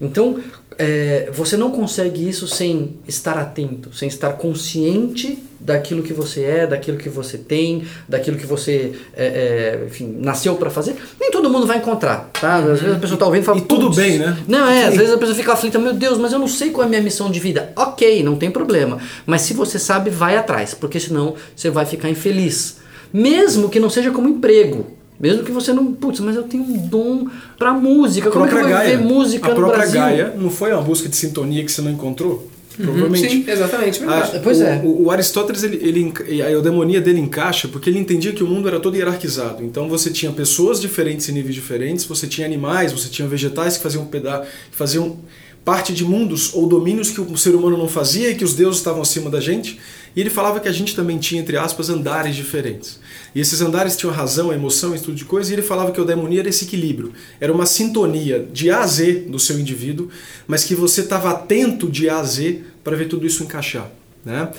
[0.00, 0.42] Então,
[0.78, 6.66] é, você não consegue isso sem estar atento, sem estar consciente daquilo que você é,
[6.66, 10.96] daquilo que você tem, daquilo que você é, é, enfim, nasceu para fazer.
[11.20, 12.56] Nem todo mundo vai encontrar, tá?
[12.56, 13.58] Às vezes a pessoa tá ouvindo e fala...
[13.58, 14.36] E tudo bem, né?
[14.48, 14.88] Não, é, Sim.
[14.88, 16.90] às vezes a pessoa fica aflita, meu Deus, mas eu não sei qual é a
[16.90, 17.72] minha missão de vida.
[17.76, 18.98] Ok, não tem problema.
[19.24, 22.78] Mas se você sabe, vai atrás, porque senão você vai ficar infeliz.
[23.12, 25.01] Mesmo que não seja como emprego.
[25.22, 28.28] Mesmo que você não, putz, mas eu tenho um dom para música.
[28.28, 29.76] Como é que eu vou Gaia, ver música a no Brasil?
[29.76, 32.50] A própria Gaia não foi uma busca de sintonia que você não encontrou?
[32.76, 33.30] Uhum, Provavelmente.
[33.30, 34.02] Sim, exatamente.
[34.04, 34.80] Ah, pois o, é.
[34.82, 38.66] O, o, Aristóteles, ele, ele, a eudemonia dele encaixa porque ele entendia que o mundo
[38.66, 39.62] era todo hierarquizado.
[39.62, 43.82] Então você tinha pessoas diferentes em níveis diferentes, você tinha animais, você tinha vegetais que
[43.84, 45.18] faziam, peda que faziam
[45.64, 48.78] parte de mundos ou domínios que o ser humano não fazia e que os deuses
[48.78, 49.78] estavam acima da gente.
[50.14, 53.00] E ele falava que a gente também tinha, entre aspas, andares diferentes.
[53.34, 56.02] E esses andares tinham razão, emoção, esse tipo de coisa, e ele falava que o
[56.02, 57.12] eudaimonia era esse equilíbrio.
[57.40, 60.08] Era uma sintonia de A a Z do seu indivíduo,
[60.46, 63.90] mas que você estava atento de A a Z para ver tudo isso encaixar.
[64.24, 64.50] Né?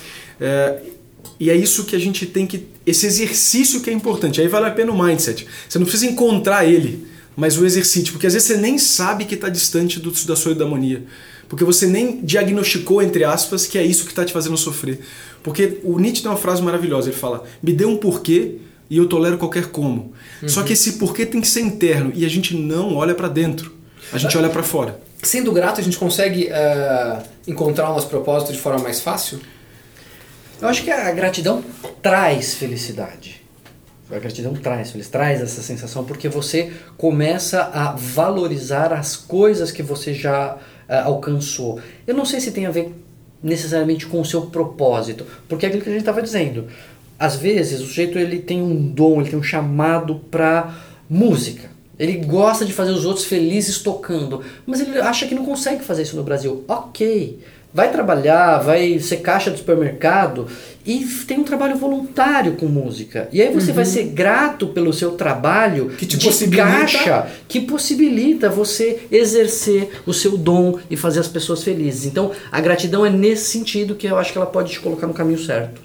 [0.41, 0.81] É,
[1.39, 2.67] e é isso que a gente tem que.
[2.85, 4.41] Esse exercício que é importante.
[4.41, 5.47] Aí vale a pena o mindset.
[5.67, 8.11] Você não precisa encontrar ele, mas o exercício.
[8.11, 11.03] Porque às vezes você nem sabe que está distante do, da sua eudaimonia.
[11.53, 15.01] Porque você nem diagnosticou, entre aspas, que é isso que está te fazendo sofrer.
[15.43, 18.55] Porque o Nietzsche tem uma frase maravilhosa, ele fala: "Me dê um porquê
[18.89, 20.13] e eu tolero qualquer como".
[20.41, 20.49] Uhum.
[20.49, 23.71] Só que esse porquê tem que ser interno e a gente não olha para dentro.
[24.11, 24.99] A gente olha para fora.
[25.21, 29.39] Sendo grato, a gente consegue uh, encontrar o nosso propósito de forma mais fácil?
[30.59, 31.63] Eu acho que a gratidão
[32.01, 33.43] traz felicidade.
[34.11, 39.83] A gratidão traz, feliz, traz essa sensação porque você começa a valorizar as coisas que
[39.83, 40.57] você já
[40.93, 41.79] uh, alcançou.
[42.05, 42.93] Eu não sei se tem a ver
[43.41, 46.67] necessariamente com o seu propósito, porque é aquilo que a gente estava dizendo.
[47.19, 50.75] Às vezes o sujeito ele tem um dom, ele tem um chamado para
[51.09, 51.69] música.
[51.99, 56.03] Ele gosta de fazer os outros felizes tocando, mas ele acha que não consegue fazer
[56.03, 56.63] isso no Brasil.
[56.67, 57.39] Ok,
[57.74, 60.47] vai trabalhar, vai ser caixa do supermercado
[60.86, 63.28] e tem um trabalho voluntário com música.
[63.32, 63.76] E aí você uhum.
[63.76, 66.63] vai ser grato pelo seu trabalho que te de possibilita...
[66.63, 72.05] caixa que possibilita você exercer o seu dom e fazer as pessoas felizes.
[72.05, 75.13] Então, a gratidão é nesse sentido que eu acho que ela pode te colocar no
[75.13, 75.82] caminho certo.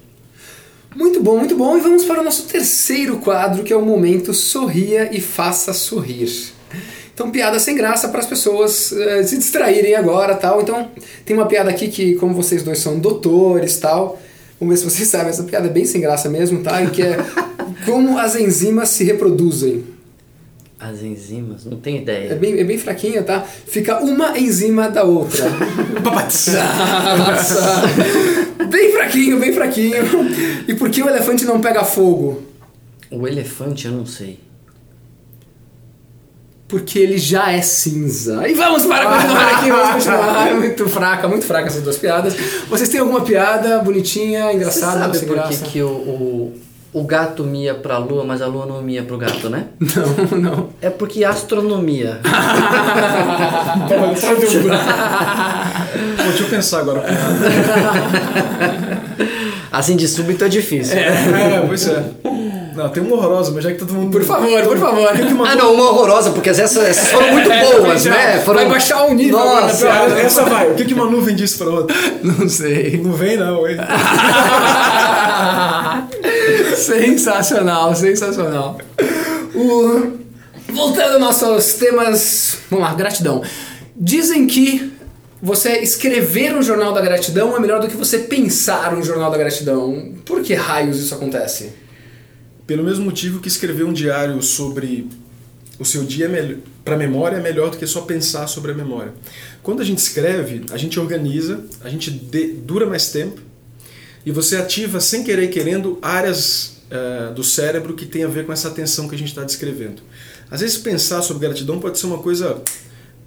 [0.95, 1.77] Muito bom, muito bom.
[1.77, 6.51] E vamos para o nosso terceiro quadro, que é o momento Sorria e Faça Sorrir.
[7.19, 10.61] Então, piada sem graça para as pessoas uh, se distraírem agora tal.
[10.61, 10.89] Então,
[11.25, 14.17] tem uma piada aqui que, como vocês dois são doutores tal,
[14.57, 16.85] vamos ver se vocês sabem, essa piada é bem sem graça mesmo, tá?
[16.85, 17.17] Que é
[17.85, 19.83] como as enzimas se reproduzem.
[20.79, 21.65] As enzimas?
[21.65, 22.31] Não tem ideia.
[22.31, 23.41] É bem, é bem fraquinha, tá?
[23.41, 25.43] Fica uma enzima da outra.
[28.71, 29.97] bem fraquinho, bem fraquinho.
[30.65, 32.43] E por que o elefante não pega fogo?
[33.11, 34.39] O elefante eu não sei
[36.69, 38.47] porque ele já é cinza.
[38.47, 40.53] E vamos para continuar aqui, vamos continuar.
[40.53, 42.35] Muito fraca, muito fraca essas duas piadas.
[42.69, 46.53] Vocês têm alguma piada bonitinha, engraçada, Você sabe por que, que o, o,
[46.93, 49.65] o gato mia pra lua, mas a lua não mia pro gato, né?
[49.79, 50.69] Não, não.
[50.79, 52.19] É porque astronomia.
[53.89, 54.15] Pô,
[56.27, 57.03] deixa eu pensar agora.
[59.71, 60.99] assim de súbito é difícil.
[60.99, 62.03] É, pois é.
[62.79, 64.09] Não, tem uma horrorosa, mas já que todo mundo.
[64.09, 65.09] Por favor, por favor.
[65.45, 68.39] Ah, não, uma horrorosa, porque essas, essas foram muito boas, né?
[68.39, 68.61] Foram...
[68.61, 70.21] Vai baixar o nível Nossa, agora.
[70.21, 70.71] Essa vai.
[70.71, 71.93] O que que uma nuvem disse pra outra?
[72.23, 73.01] Não sei.
[73.03, 73.75] Não vem, não, hein?
[76.77, 78.77] sensacional, sensacional.
[79.53, 80.13] O...
[80.71, 82.59] Voltando aos nossos temas.
[82.69, 83.43] Vamos lá, gratidão.
[83.93, 84.89] Dizem que
[85.41, 89.37] você escrever um jornal da gratidão é melhor do que você pensar um jornal da
[89.37, 90.13] gratidão.
[90.25, 91.88] Por que raios isso acontece?
[92.69, 95.07] Pelo mesmo motivo que escrever um diário sobre
[95.79, 96.29] o seu dia
[96.85, 99.11] para a memória é melhor do que só pensar sobre a memória.
[99.63, 103.41] Quando a gente escreve, a gente organiza, a gente de, dura mais tempo
[104.23, 108.45] e você ativa sem querer e querendo áreas uh, do cérebro que tem a ver
[108.45, 110.03] com essa atenção que a gente está descrevendo.
[110.51, 112.61] Às vezes pensar sobre gratidão pode ser uma coisa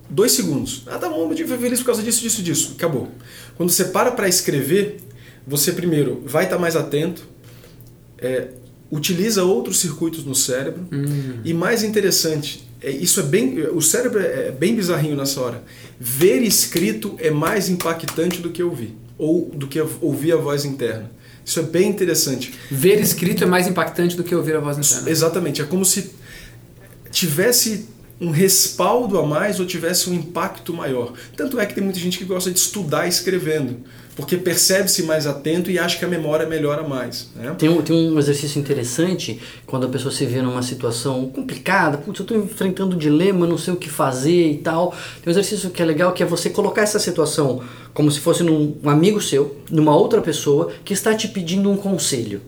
[0.09, 0.85] dois segundos.
[0.87, 2.75] Ah, tá bom, eu fui feliz por causa disso, disso, disso.
[2.77, 3.11] Acabou.
[3.57, 5.01] Quando você para para escrever,
[5.45, 7.27] você primeiro vai estar tá mais atento,
[8.19, 8.62] é,
[8.93, 11.41] utiliza outros circuitos no cérebro Hum.
[11.45, 15.65] e mais interessante, é, isso é bem, o cérebro é bem bizarrinho nessa hora.
[15.99, 21.11] Ver escrito é mais impactante do que ouvir ou do que ouvir a voz interna.
[21.45, 22.53] Isso é bem interessante.
[22.71, 25.11] Ver escrito é mais impactante do que ouvir a voz interna.
[25.11, 26.11] Exatamente, é como se
[27.11, 27.87] tivesse
[28.23, 31.13] um respaldo a mais ou tivesse um impacto maior.
[31.37, 33.79] Tanto é que tem muita gente que gosta de estudar escrevendo,
[34.15, 37.31] porque percebe-se mais atento e acha que a memória melhora mais.
[37.35, 37.53] Né?
[37.59, 42.21] Tem, um, tem um exercício interessante quando a pessoa se vê numa situação complicada, putz,
[42.21, 44.95] eu estou enfrentando um dilema, não sei o que fazer e tal.
[45.21, 47.61] Tem um exercício que é legal que é você colocar essa situação
[47.93, 51.77] como se fosse num, um amigo seu, numa outra pessoa que está te pedindo um
[51.77, 52.41] conselho.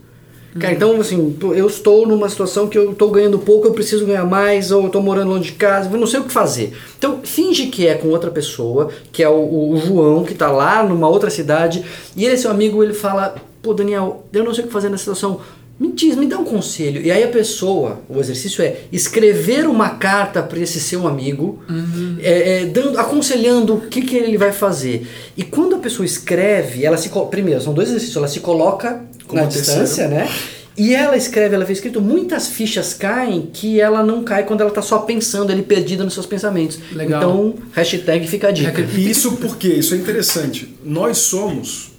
[0.59, 4.25] Cara, então, assim, eu estou numa situação que eu estou ganhando pouco, eu preciso ganhar
[4.25, 6.73] mais, ou eu estou morando longe de casa, eu não sei o que fazer.
[6.97, 10.83] Então, finge que é com outra pessoa, que é o, o João, que está lá
[10.85, 11.85] numa outra cidade,
[12.17, 14.89] e ele é seu amigo, ele fala, pô, Daniel, eu não sei o que fazer
[14.89, 15.41] nessa situação,
[15.79, 17.03] me diz, me dá um conselho.
[17.03, 22.17] E aí a pessoa, o exercício é escrever uma carta para esse seu amigo, Uhum.
[22.21, 25.05] é, é, dando, aconselhando o que, que ele vai fazer.
[25.37, 29.41] E quando a pessoa escreve, ela se primeiro são dois exercícios, ela se coloca Como
[29.41, 29.83] na terceiro.
[29.83, 30.29] distância, né?
[30.77, 34.71] E ela escreve, ela vê escrito, muitas fichas caem que ela não cai quando ela
[34.71, 36.81] tá só pensando, ali perdida nos seus pensamentos.
[36.93, 37.23] Legal.
[37.23, 38.81] Então, hashtag fica a dica.
[38.81, 39.69] E isso por quê?
[39.69, 40.75] Isso é interessante.
[40.85, 41.93] Nós somos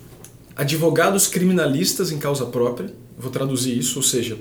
[0.55, 4.37] advogados criminalistas em causa própria, vou traduzir isso, ou seja,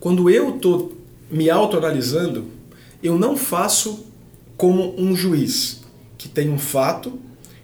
[0.00, 0.96] quando eu estou
[1.30, 2.46] me autoanalisando,
[3.02, 4.06] eu não faço
[4.56, 5.82] como um juiz
[6.16, 7.18] que tem um fato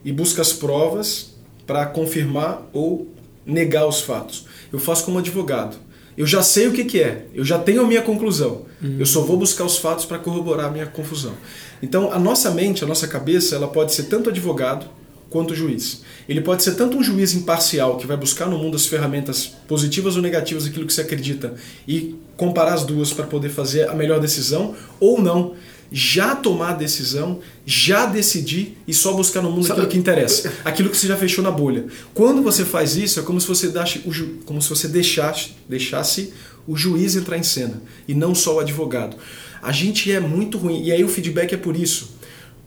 [0.04, 1.34] e busca as provas
[1.66, 3.08] para confirmar ou
[3.44, 4.46] negar os fatos.
[4.72, 5.76] Eu faço como advogado.
[6.16, 8.66] Eu já sei o que, que é, eu já tenho a minha conclusão.
[8.98, 11.34] Eu só vou buscar os fatos para corroborar a minha confusão.
[11.82, 14.86] Então, a nossa mente, a nossa cabeça, ela pode ser tanto advogado
[15.30, 16.02] quanto juiz.
[16.28, 20.16] Ele pode ser tanto um juiz imparcial que vai buscar no mundo as ferramentas positivas
[20.16, 21.54] ou negativas daquilo que você acredita
[21.86, 25.54] e comparar as duas para poder fazer a melhor decisão, ou não.
[25.92, 30.52] Já tomar a decisão, já decidir e só buscar no mundo Só- aquilo que interessa,
[30.64, 31.86] aquilo que você já fechou na bolha.
[32.14, 33.72] Quando você faz isso, é como se você,
[34.08, 36.32] ju- como se você deixasse, deixasse
[36.66, 39.16] o juiz entrar em cena e não só o advogado.
[39.62, 42.12] A gente é muito ruim, e aí o feedback é por isso.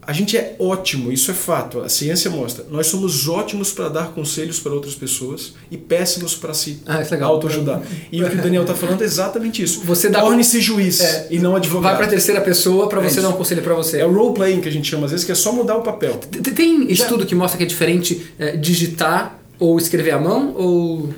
[0.05, 2.65] A gente é ótimo, isso é fato, a ciência mostra.
[2.69, 7.21] Nós somos ótimos para dar conselhos para outras pessoas e péssimos para se Ah, é
[7.21, 7.81] autoajudar.
[8.11, 9.81] E o que o Daniel está falando é exatamente isso.
[9.85, 11.91] Você dá- Torne-se juiz É, e não advogado.
[11.91, 13.21] Vai pra terceira pessoa pra É você isso.
[13.21, 13.99] dar um conselho pra você.
[13.99, 16.15] É o role-playing que a gente chama às vezes, que é só mudar o papel.
[16.55, 20.53] Tem estudo que mostra que é diferente é, digitar ou escrever à mão?
[20.55, 21.13] Ou.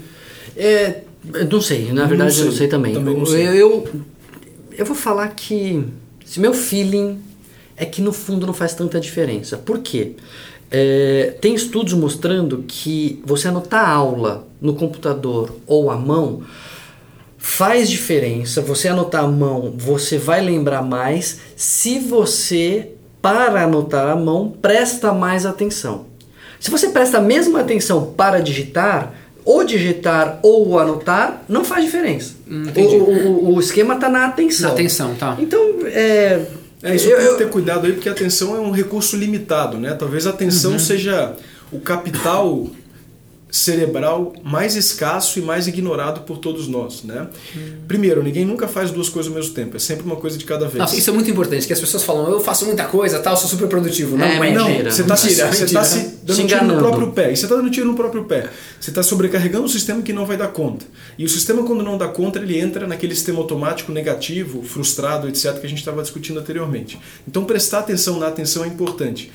[0.56, 1.02] É,
[1.34, 2.94] eu não sei, na Não verdade eu sei, não sei também.
[2.94, 3.48] também não sei.
[3.48, 3.90] Eu, eu,
[4.78, 5.84] eu vou falar que
[6.24, 7.20] se meu feeling
[7.78, 9.58] é que no fundo não faz tanta diferença.
[9.58, 10.14] Por quê?
[10.72, 16.42] É, tem estudos mostrando que você anotar aula no computador ou à mão
[17.38, 18.62] faz diferença.
[18.62, 22.90] Você anotar à mão, você vai lembrar mais se você,
[23.22, 26.06] para anotar à mão, presta mais atenção.
[26.60, 29.14] Se você presta a mesma atenção para digitar,
[29.44, 32.34] ou digitar ou anotar, não faz diferença.
[32.50, 33.04] Hum, o,
[33.52, 34.70] o- o esquema está na atenção.
[34.70, 35.36] Na atenção, tá.
[35.40, 36.42] Então, é.
[36.86, 39.78] É, isso eu- tem que ter cuidado aí, porque a atenção é um recurso limitado,
[39.78, 39.94] né?
[39.94, 40.80] Talvez a atenção Uhum.
[40.80, 41.34] seja
[41.72, 42.68] o capital
[43.56, 47.28] cerebral mais escasso e mais ignorado por todos nós, né?
[47.88, 50.68] Primeiro, ninguém nunca faz duas coisas ao mesmo tempo, é sempre uma coisa de cada
[50.68, 50.78] vez.
[50.78, 53.50] Nossa, isso é muito importante, que as pessoas falam, eu faço muita coisa, tal, sou
[53.50, 54.18] super produtivo.
[54.18, 54.84] Não, É, é, mentira.
[54.84, 57.32] Não, você está se, você tá se dando Se tiro no próprio pé.
[57.32, 58.50] E você está dando tiro no próprio pé.
[58.80, 60.86] Você está sobrecarregando o sistema que não vai dar conta.
[61.18, 65.60] E o sistema, quando não dá conta, ele entra naquele sistema automático negativo, frustrado, etc.,
[65.60, 67.00] que a gente estava discutindo anteriormente.
[67.26, 69.32] Então, prestar atenção na atenção é importante.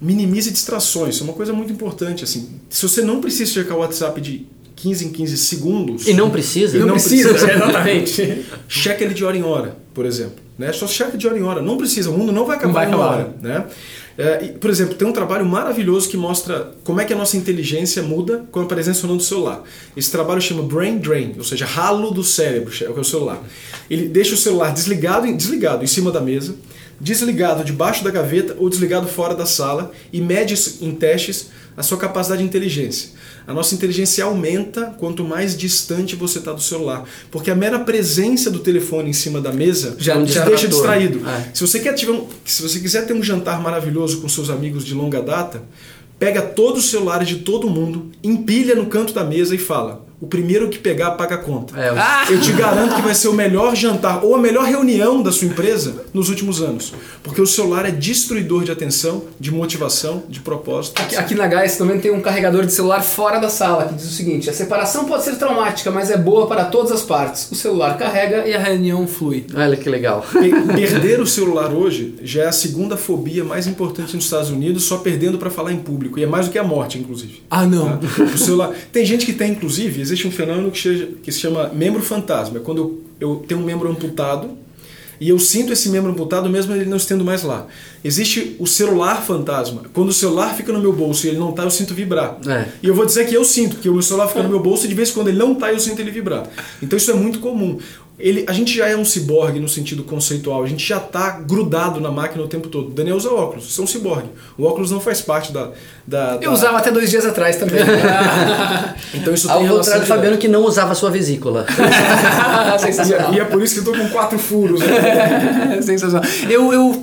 [0.00, 2.24] Minimize distrações, isso é uma coisa muito importante.
[2.24, 2.48] Assim.
[2.68, 6.06] Se você não precisa checar o WhatsApp de 15 em 15 segundos.
[6.06, 6.78] E não precisa?
[6.78, 7.52] Não, Não precisa, precisa.
[7.56, 8.44] exatamente.
[8.68, 10.36] checa ele de hora em hora, por exemplo.
[10.58, 10.72] Né?
[10.72, 11.62] Só checa de hora em hora.
[11.62, 13.06] Não precisa, o mundo não vai acabar Não vai acabar.
[13.06, 13.34] hora.
[13.42, 13.64] Né?
[14.18, 17.36] É, e, por exemplo, tem um trabalho maravilhoso que mostra como é que a nossa
[17.36, 19.62] inteligência muda com a presença ou não do celular.
[19.94, 23.42] Esse trabalho chama Brain Drain, ou seja, ralo do cérebro, que é o celular.
[23.90, 26.54] Ele deixa o celular desligado, desligado em cima da mesa,
[27.00, 31.98] desligado debaixo da gaveta ou desligado fora da sala e mede em testes a sua
[31.98, 33.10] capacidade de inteligência.
[33.46, 38.50] A nossa inteligência aumenta quanto mais distante você está do celular, porque a mera presença
[38.50, 41.20] do telefone em cima da mesa Já- te deixa distraído.
[41.28, 41.50] É.
[41.54, 44.84] Se você quer tiver um- se você quiser ter um jantar maravilhoso com seus amigos
[44.84, 45.62] de longa data,
[46.18, 50.26] pega todos os celulares de todo mundo, empilha no canto da mesa e fala: o
[50.26, 51.78] primeiro que pegar paga a conta.
[51.78, 52.24] É, o- Ah!
[52.30, 55.46] Eu te garanto que vai ser o melhor jantar ou a melhor reunião da sua
[55.48, 56.92] empresa nos últimos anos.
[57.22, 61.00] Porque o celular é destruidor de atenção, de motivação, de propósito.
[61.02, 64.06] Aqui, aqui na Gás também tem um carregador de celular fora da sala que diz
[64.06, 67.50] o seguinte: a separação pode ser traumática, mas é boa para todas as partes.
[67.50, 69.44] O celular carrega e a reunião flui.
[69.54, 70.24] Olha que legal.
[70.74, 74.98] Perder o celular hoje já é a segunda fobia mais importante nos Estados Unidos, só
[74.98, 76.18] perdendo para falar em público.
[76.18, 77.42] E é mais do que a morte, inclusive.
[77.50, 77.98] Ah, não.
[77.98, 78.22] Tá?
[78.34, 78.70] O celular.
[78.92, 82.58] Tem gente que tem, inclusive, existe um fenômeno que, seja- que se chama membro fantasma.
[82.58, 84.50] É quando eu, eu tenho um membro amputado
[85.20, 87.66] e eu sinto esse membro amputado mesmo ele não estando mais lá.
[88.04, 89.82] Existe o celular fantasma.
[89.94, 92.38] Quando o celular fica no meu bolso e ele não tá, eu sinto vibrar.
[92.46, 92.66] É.
[92.82, 94.84] E eu vou dizer que eu sinto, porque o meu celular fica no meu bolso
[94.84, 96.46] e de vez em quando ele não tá, eu sinto ele vibrar.
[96.82, 97.78] Então isso é muito comum.
[98.18, 102.00] Ele, a gente já é um ciborgue no sentido conceitual, a gente já está grudado
[102.00, 102.88] na máquina o tempo todo.
[102.88, 104.30] O Daniel usa óculos, isso é um ciborgue.
[104.56, 105.70] O óculos não faz parte da.
[106.06, 107.78] da, Eu da- usava até dois dias atrás também.
[109.14, 110.08] Então isso Ao tem relação contrário do.
[110.08, 111.66] Fabiano que não usava a sua vesícula.
[112.78, 113.34] Sensacional.
[113.34, 114.80] E é por isso que eu tô com quatro furos.
[114.80, 115.80] Né?
[115.82, 116.24] Sensacional.
[116.48, 117.02] Eu, eu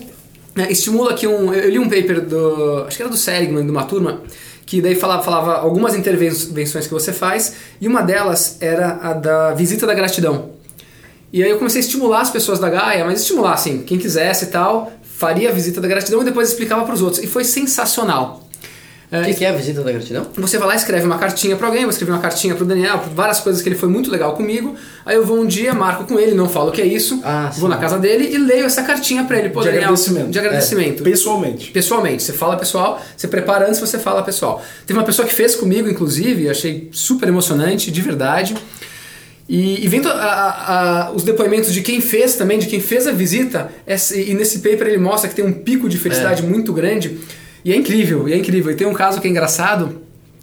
[0.55, 1.53] né, estimulo aqui um.
[1.53, 2.85] Eu li um paper do.
[2.87, 4.21] Acho que era do Seligman, de uma turma,
[4.65, 9.53] que daí falava, falava algumas intervenções que você faz, e uma delas era a da
[9.53, 10.51] visita da gratidão.
[11.33, 14.45] E aí eu comecei a estimular as pessoas da Gaia, mas estimular assim, quem quisesse
[14.45, 17.23] e tal, faria a visita da gratidão e depois explicava para os outros.
[17.23, 18.47] E foi sensacional.
[19.11, 20.25] O que, que é a visita da gratidão?
[20.37, 22.97] Você vai lá e escreve uma cartinha pra alguém, eu escrevi uma cartinha pro Daniel,
[22.97, 24.75] por várias coisas que ele foi muito legal comigo.
[25.05, 27.51] Aí eu vou um dia, marco com ele, não falo o que é isso, Ah,
[27.57, 29.49] vou na casa dele e leio essa cartinha pra ele.
[29.49, 30.29] Pô, De Daniel, agradecimento.
[30.29, 31.03] De agradecimento.
[31.03, 31.71] Pessoalmente.
[31.71, 34.63] Pessoalmente, você fala pessoal, você prepara antes, você fala pessoal.
[34.87, 38.55] Teve uma pessoa que fez comigo, inclusive, achei super emocionante, de verdade.
[39.55, 43.05] E, e vendo a- a- a- os depoimentos de quem fez também, de quem fez
[43.05, 46.73] a visita, essa- e nesse paper ele mostra que tem um pico de felicidade muito
[46.73, 47.19] grande.
[47.63, 48.71] E é incrível, e é incrível.
[48.71, 50.01] E tem um caso que é engraçado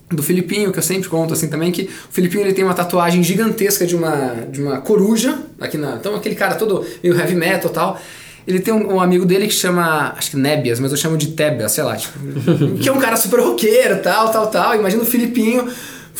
[0.08, 3.20] do Filipinho, que eu sempre conto assim também, que o Filipinho ele tem uma tatuagem
[3.22, 5.96] gigantesca de uma, de uma coruja, aqui na.
[5.96, 8.00] Então aquele cara todo meio heavy metal e tal.
[8.46, 11.28] Ele tem um, um amigo dele que chama, acho que Nébias, mas eu chamo de
[11.32, 12.16] Tebas, sei lá, tipo,
[12.80, 14.74] que é um cara super roqueiro, tal, tal, tal.
[14.76, 15.68] Imagina o Filipinho,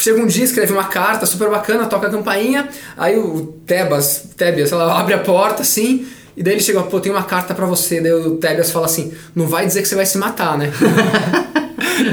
[0.01, 4.71] chega um dia, escreve uma carta super bacana, toca a campainha, aí o Tebas, Tebias,
[4.71, 8.01] lá, abre a porta assim, e daí ele chega, pô, tem uma carta pra você,
[8.01, 10.73] daí o Tebias fala assim, não vai dizer que você vai se matar, né?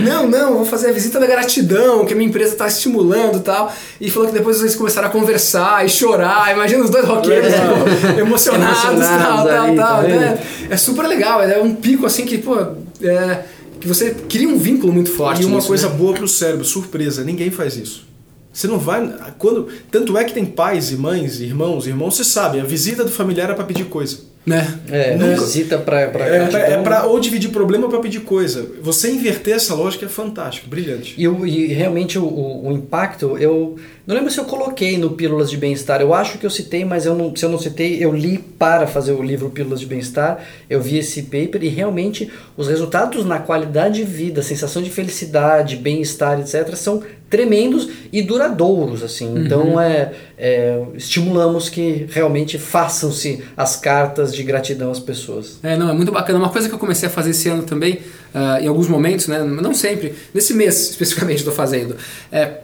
[0.03, 3.41] Não, não, vou fazer a visita da gratidão, que a minha empresa está estimulando e
[3.41, 3.71] tal.
[4.01, 6.51] E falou que depois eles começaram a conversar e chorar.
[6.53, 7.59] Imagina os dois roqueiros É.
[7.59, 10.01] pô, emocionados, tal, Emocionados tal, tal.
[10.01, 10.39] tá né?
[10.69, 12.57] É super legal, é um pico assim que, pô,
[13.01, 13.39] é,
[13.79, 15.41] que você cria um vínculo muito forte.
[15.41, 15.95] E uma nisso, coisa né?
[15.95, 18.05] boa pro cérebro, surpresa, ninguém faz isso.
[18.51, 19.15] Você não vai.
[19.37, 23.11] Quando, tanto é que tem pais e mães, irmãos, irmãos, você sabe, a visita do
[23.11, 24.19] familiar é para pedir coisa.
[24.47, 24.79] Né?
[24.89, 28.65] É, Nunca- visita pra, pra É, pra, é pra ou dividir problema para pedir coisa.
[28.81, 31.13] Você inverter essa lógica é fantástico, brilhante.
[31.17, 33.75] E, o- e realmente o, o- o impacto, eu
[34.07, 35.99] não lembro se eu coloquei no Pílulas de Bem-Estar.
[35.99, 38.87] Eu acho que eu citei, mas eu não, se eu não citei, eu li para
[38.87, 40.41] fazer o livro Pílulas de Bem-Estar.
[40.69, 45.75] Eu vi esse paper e realmente os resultados na qualidade de vida, sensação de felicidade,
[45.75, 49.03] bem-estar, etc., são tremendos e duradouros.
[49.03, 49.33] assim.
[49.37, 55.59] Então é, é, estimulamos que realmente façam-se as cartas de gratidão às pessoas.
[55.63, 56.39] É, não, é muito bacana.
[56.39, 57.99] Uma coisa que eu comecei a fazer esse ano também,
[58.33, 61.95] ah, em alguns momentos, né, não sempre, nesse mês especificamente estou fazendo,
[62.31, 62.59] é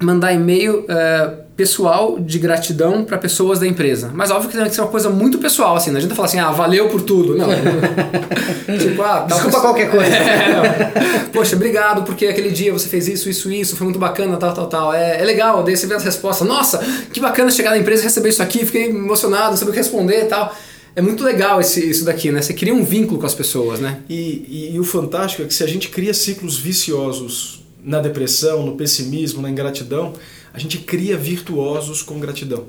[0.00, 4.10] mandar e-mail é, pessoal de gratidão para pessoas da empresa.
[4.14, 5.90] Mas óbvio que tem que ser uma coisa muito pessoal, assim.
[5.90, 7.36] Não adianta falar assim, ah, valeu por tudo.
[7.36, 7.48] Não.
[8.78, 10.10] tipo, ah, tal Desculpa pessoa- qualquer coisa.
[10.16, 11.30] É, não.
[11.30, 14.66] Poxa, obrigado porque aquele dia você fez isso, isso, isso, foi muito bacana, tal, tal,
[14.68, 14.94] tal.
[14.94, 16.46] É, é legal, daí você vê as respostas.
[16.48, 16.78] Nossa,
[17.12, 20.22] que bacana chegar na empresa e receber isso aqui, fiquei emocionado, saber o que responder
[20.22, 20.54] e tal.
[20.96, 22.42] É muito legal esse, isso daqui, né?
[22.42, 23.98] Você cria um vínculo com as pessoas, né?
[24.08, 28.64] E, e- e o fantástico é que se a gente cria ciclos viciosos na depressão,
[28.64, 30.12] no pessimismo, na ingratidão,
[30.52, 32.66] a gente cria virtuosos com gratidão.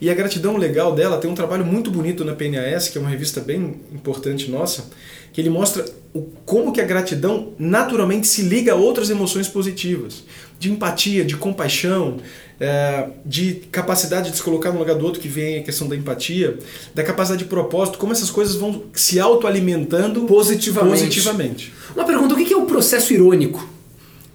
[0.00, 3.10] E a gratidão legal dela tem um trabalho muito bonito na PNAS, que é uma
[3.10, 4.86] revista bem importante nossa,
[5.32, 5.84] que ele mostra
[6.14, 10.24] o, como que a gratidão naturalmente se liga a outras emoções positivas,
[10.58, 12.16] de empatia, de compaixão,
[12.58, 15.94] é, de capacidade de se colocar no lugar do outro, que vem a questão da
[15.94, 16.58] empatia,
[16.94, 21.04] da capacidade de propósito, como essas coisas vão se autoalimentando Positivamente.
[21.04, 21.72] positivamente.
[21.94, 23.66] Uma pergunta, o que é o processo irônico?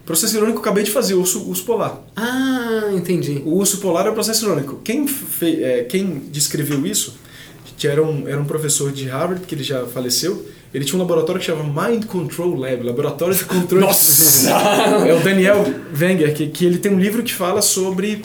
[0.05, 1.99] Processo irônico eu acabei de fazer, o urso, urso polar.
[2.15, 3.41] Ah, entendi.
[3.45, 4.79] O urso polar é o processo irônico.
[4.83, 7.17] Quem, fe, é, quem descreveu isso
[7.83, 10.45] era um, era um professor de Harvard, que ele já faleceu.
[10.73, 13.85] Ele tinha um laboratório que chamava Mind Control Lab, Laboratório de Controle.
[13.85, 14.49] Nossa!
[15.07, 15.63] é o Daniel
[15.97, 18.21] Wenger, que, que ele tem um livro que fala sobre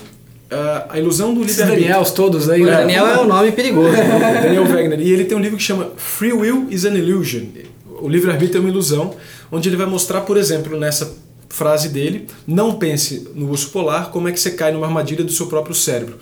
[0.50, 1.88] ah, a ilusão do Esses livre-arbítrio.
[1.88, 2.62] Daniels todos aí.
[2.62, 2.76] O né?
[2.76, 3.92] Daniel é um nome perigoso.
[3.92, 4.40] né?
[4.42, 5.00] Daniel Wegner.
[5.00, 7.44] E ele tem um livro que chama Free Will is an Illusion.
[8.00, 9.14] O livre-arbítrio é uma ilusão,
[9.52, 11.16] onde ele vai mostrar, por exemplo, nessa
[11.50, 15.32] frase dele, não pense no urso polar, como é que você cai numa armadilha do
[15.32, 16.18] seu próprio cérebro.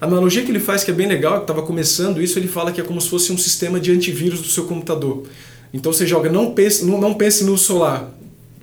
[0.00, 2.70] A analogia que ele faz, que é bem legal, que estava começando isso, ele fala
[2.70, 5.24] que é como se fosse um sistema de antivírus do seu computador.
[5.72, 8.10] Então você joga, não pense, não, não pense no solar,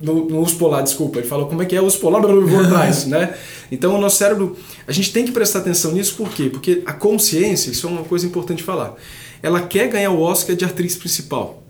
[0.00, 1.18] no, no urso polar, desculpa.
[1.18, 3.34] Ele fala como é que é o urso polar, blá, vou atrás, né?
[3.70, 4.56] Então o nosso cérebro,
[4.86, 6.48] a gente tem que prestar atenção nisso, por quê?
[6.48, 8.94] Porque a consciência, isso é uma coisa importante falar,
[9.42, 11.62] ela quer ganhar o Oscar de atriz principal,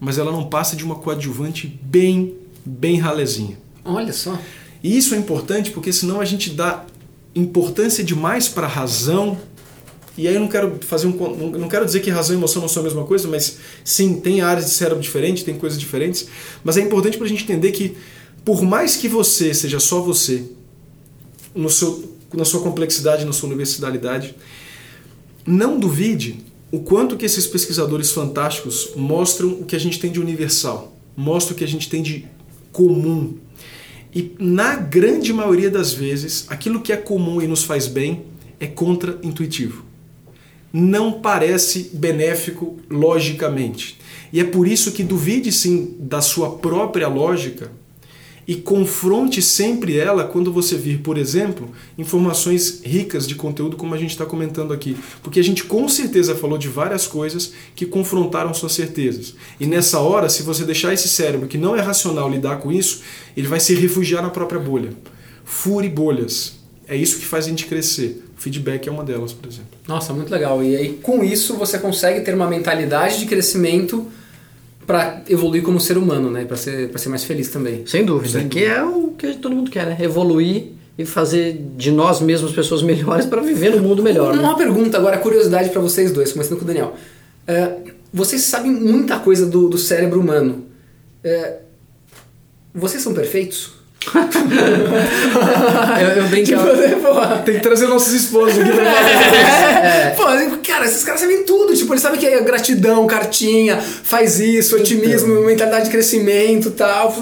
[0.00, 3.58] mas ela não passa de uma coadjuvante bem, bem ralezinha.
[3.84, 4.38] Olha só.
[4.82, 6.84] E isso é importante porque senão a gente dá
[7.34, 9.38] importância demais para a razão.
[10.16, 12.68] E aí eu não quero fazer um não quero dizer que razão e emoção não
[12.68, 16.28] são a mesma coisa, mas sim, tem áreas de cérebro diferentes, tem coisas diferentes,
[16.62, 17.96] mas é importante para a gente entender que
[18.44, 20.44] por mais que você seja só você,
[21.54, 24.34] no seu, na sua complexidade, na sua universalidade,
[25.46, 30.20] não duvide o quanto que esses pesquisadores fantásticos mostram o que a gente tem de
[30.20, 32.26] universal, mostram o que a gente tem de
[32.72, 33.34] comum.
[34.14, 38.24] E na grande maioria das vezes, aquilo que é comum e nos faz bem
[38.60, 39.84] é contra-intuitivo.
[40.72, 43.98] Não parece benéfico logicamente.
[44.32, 47.70] E é por isso que duvide sim da sua própria lógica
[48.46, 53.98] e confronte sempre ela quando você vir, por exemplo, informações ricas de conteúdo como a
[53.98, 54.96] gente está comentando aqui.
[55.22, 59.34] Porque a gente com certeza falou de várias coisas que confrontaram suas certezas.
[59.60, 63.02] E nessa hora, se você deixar esse cérebro que não é racional lidar com isso,
[63.36, 64.90] ele vai se refugiar na própria bolha.
[65.44, 66.60] Fure bolhas.
[66.88, 68.24] É isso que faz a gente crescer.
[68.36, 69.70] Feedback é uma delas, por exemplo.
[69.86, 70.62] Nossa, muito legal.
[70.64, 74.08] E aí, com isso, você consegue ter uma mentalidade de crescimento
[74.86, 76.44] para evoluir como ser humano, né?
[76.44, 77.86] Para ser, pra ser mais feliz também.
[77.86, 78.42] Sem dúvida.
[78.44, 79.96] Que é o que todo mundo quer, né?
[80.00, 84.36] Evoluir e fazer de nós mesmos pessoas melhores para viver no mundo melhor.
[84.36, 84.42] né?
[84.42, 86.94] Uma pergunta agora, curiosidade para vocês dois, começando com o Daniel.
[87.46, 87.76] É,
[88.12, 90.66] vocês sabem muita coisa do, do cérebro humano.
[91.24, 91.58] É,
[92.74, 93.81] vocês são perfeitos?
[96.00, 96.76] Eu, eu brincava.
[96.76, 97.42] Tipo.
[97.44, 98.82] Tem que trazer nossos esposos aqui pra
[99.82, 100.10] É.
[100.10, 100.24] Pô,
[100.66, 101.74] cara, esses caras sabem tudo.
[101.74, 107.14] Tipo, eles sabem que é gratidão, cartinha, faz isso, otimismo, mentalidade de crescimento e tal.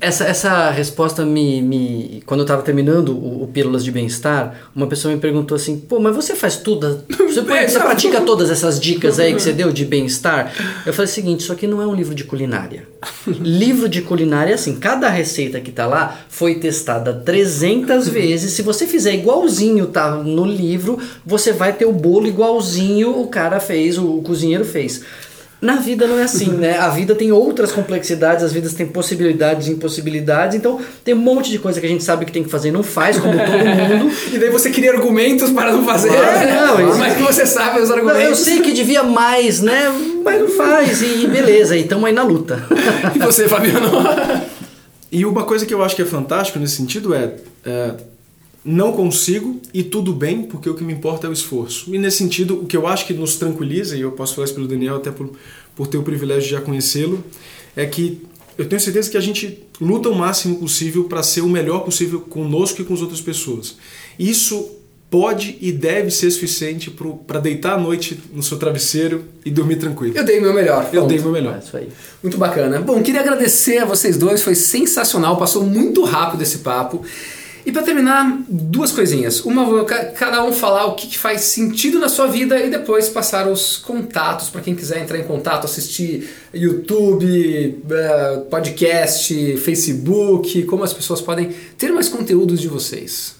[0.00, 2.22] Essa, essa resposta me, me.
[2.26, 5.98] Quando eu tava terminando o, o Pílulas de Bem-Estar, uma pessoa me perguntou assim: pô,
[5.98, 7.04] mas você faz tudo?
[7.08, 10.52] Você, você pratica todas essas dicas aí que você deu de bem-estar?
[10.86, 12.86] Eu falei o seguinte: isso aqui não é um livro de culinária.
[13.26, 18.52] livro de culinária é assim: cada receita que tá lá foi testada 300 vezes.
[18.52, 23.60] Se você fizer igualzinho tá no livro, você vai ter o bolo igualzinho o cara
[23.60, 25.02] fez, o, cozinheiro fez.
[25.60, 26.78] Na vida não é assim, né?
[26.78, 31.50] A vida tem outras complexidades, as vidas têm possibilidades e impossibilidades, então tem um monte
[31.50, 33.48] de coisa que a gente sabe que tem que fazer e não faz, como todo
[33.66, 34.12] mundo.
[34.32, 36.10] E daí você cria argumentos para não fazer.
[36.14, 38.22] É, não, isso- mas que você sabe os Não, argumentos.
[38.22, 39.92] eu sei que devia mais, né?
[40.24, 42.62] Mas não faz, e beleza, e estamos aí na luta.
[43.16, 43.90] E você, Fabiano?
[45.10, 47.94] E uma coisa que eu acho que é fantástico nesse sentido é, é,
[48.64, 51.94] não consigo e tudo bem, porque o que me importa é o esforço.
[51.94, 54.54] E nesse sentido, o que eu acho que nos tranquiliza, e eu posso falar isso
[54.54, 55.30] pelo Daniel até por,
[55.74, 57.24] por ter o privilégio de já conhecê-lo,
[57.74, 58.22] é que
[58.58, 62.20] eu tenho certeza que a gente luta o máximo possível para ser o melhor possível
[62.20, 63.76] conosco e com as outras pessoas.
[64.18, 64.77] Isso
[65.10, 66.94] pode e deve ser suficiente
[67.26, 70.16] para deitar à noite no seu travesseiro e dormir tranquilo.
[70.16, 70.88] Eu dei o meu melhor.
[70.92, 71.54] Eu dei o meu melhor.
[71.54, 71.88] É isso aí.
[72.22, 72.80] Muito bacana.
[72.80, 77.02] Bom, queria agradecer a vocês dois, foi sensacional, passou muito rápido esse papo.
[77.64, 79.40] E para terminar, duas coisinhas.
[79.44, 83.76] Uma, cada um falar o que faz sentido na sua vida e depois passar os
[83.76, 91.20] contatos para quem quiser entrar em contato, assistir YouTube, eh, podcast, Facebook, como as pessoas
[91.20, 93.37] podem ter mais conteúdos de vocês.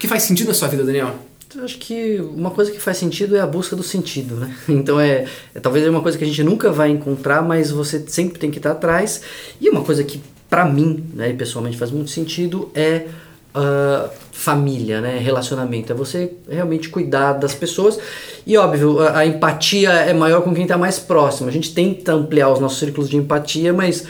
[0.00, 1.14] Que faz sentido na sua vida, Daniel?
[1.54, 4.56] Eu acho que uma coisa que faz sentido é a busca do sentido, né?
[4.66, 8.02] Então é, é talvez é uma coisa que a gente nunca vai encontrar, mas você
[8.08, 9.20] sempre tem que estar atrás.
[9.60, 13.08] E uma coisa que para mim, né, pessoalmente faz muito sentido é
[13.54, 15.92] uh, família, né, relacionamento.
[15.92, 17.98] É você realmente cuidar das pessoas.
[18.46, 21.46] E óbvio, a, a empatia é maior com quem está mais próximo.
[21.46, 24.06] A gente tenta ampliar os nossos círculos de empatia, mas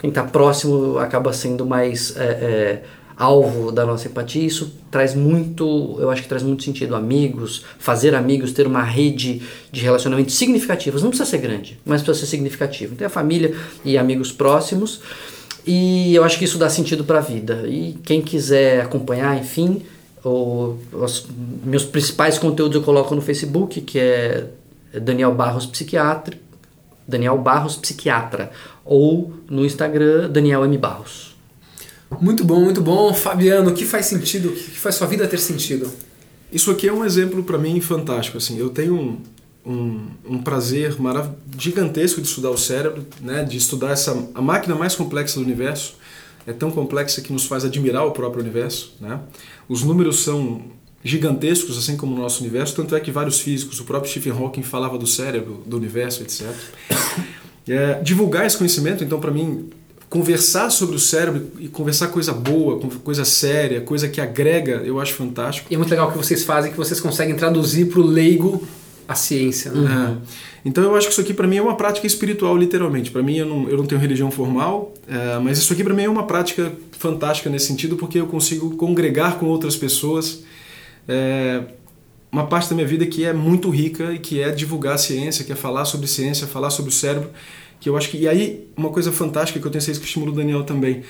[0.00, 2.82] quem está próximo acaba sendo mais é, é,
[3.16, 4.44] alvo da nossa empatia.
[4.44, 6.94] Isso traz muito, eu acho que traz muito sentido.
[6.94, 11.02] Amigos, fazer amigos, ter uma rede de relacionamentos significativos.
[11.02, 12.94] Não precisa ser grande, mas precisa ser significativo.
[12.94, 13.54] Então, a família
[13.84, 15.00] e amigos próximos.
[15.66, 17.64] E eu acho que isso dá sentido para a vida.
[17.66, 19.82] E quem quiser acompanhar, enfim,
[20.22, 21.26] os
[21.64, 24.46] meus principais conteúdos eu coloco no Facebook, que é
[25.00, 26.36] Daniel Barros Psiquiatra,
[27.06, 28.50] Daniel Barros Psiquiatra,
[28.84, 31.33] ou no Instagram Daniel M Barros.
[32.20, 33.70] Muito bom, muito bom, Fabiano.
[33.70, 34.48] O que faz sentido?
[34.48, 35.90] O que faz sua vida ter sentido?
[36.52, 38.38] Isso aqui é um exemplo para mim fantástico.
[38.38, 39.18] Assim, eu tenho um,
[39.66, 40.96] um, um prazer
[41.58, 45.96] gigantesco de estudar o cérebro, né, de estudar essa a máquina mais complexa do universo.
[46.46, 48.94] É tão complexa que nos faz admirar o próprio universo.
[49.00, 49.18] Né?
[49.68, 50.62] Os números são
[51.02, 54.62] gigantescos, assim como o nosso universo, tanto é que vários físicos, o próprio Stephen Hawking
[54.62, 56.50] falava do cérebro, do universo, etc.
[57.68, 59.70] É, divulgar esse conhecimento, então, para mim,
[60.14, 65.12] conversar sobre o cérebro e conversar coisa boa, coisa séria, coisa que agrega, eu acho
[65.12, 65.66] fantástico.
[65.68, 68.64] E é muito legal o que vocês fazem, que vocês conseguem traduzir para o leigo
[69.08, 69.72] a ciência.
[69.72, 70.16] Né?
[70.64, 73.10] Então eu acho que isso aqui para mim é uma prática espiritual, literalmente.
[73.10, 76.04] Para mim eu não, eu não tenho religião formal, é, mas isso aqui para mim
[76.04, 80.44] é uma prática fantástica nesse sentido, porque eu consigo congregar com outras pessoas.
[81.08, 81.60] É,
[82.30, 85.44] uma parte da minha vida que é muito rica e que é divulgar a ciência,
[85.44, 87.30] que é falar sobre ciência, falar sobre o cérebro,
[87.84, 90.32] que eu acho que e aí uma coisa fantástica que eu tenho certeza que estimula
[90.32, 91.02] o Daniel também.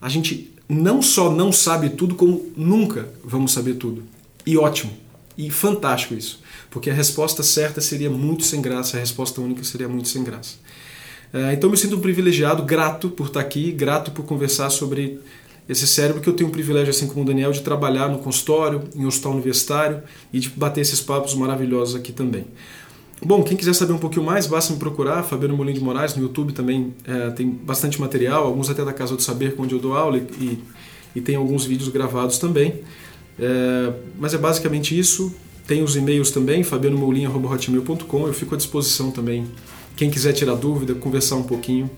[0.00, 4.02] A gente não só não sabe tudo, como nunca vamos saber tudo.
[4.46, 4.94] E ótimo.
[5.36, 6.40] E fantástico isso.
[6.70, 10.54] Porque a resposta certa seria muito sem graça, a resposta única seria muito sem graça.
[11.34, 15.20] É, então me sinto um privilegiado, grato por estar aqui, grato por conversar sobre
[15.68, 18.84] esse cérebro que eu tenho o privilégio, assim como o Daniel, de trabalhar no consultório,
[18.94, 20.02] em hospital universitário
[20.32, 22.46] e de bater esses papos maravilhosos aqui também.
[23.24, 26.22] Bom, quem quiser saber um pouquinho mais, basta me procurar, Fabiano Molim de Moraes, no
[26.22, 29.94] YouTube também é, tem bastante material, alguns até da Casa do Saber, onde eu dou
[29.94, 30.62] aula, e,
[31.14, 32.74] e tem alguns vídeos gravados também.
[33.38, 35.34] É, mas é basicamente isso.
[35.66, 38.26] Tem os e-mails também, fabianomoulinho.com.
[38.26, 39.46] Eu fico à disposição também.
[39.96, 41.90] Quem quiser tirar dúvida, conversar um pouquinho,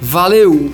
[0.00, 0.72] Valeu!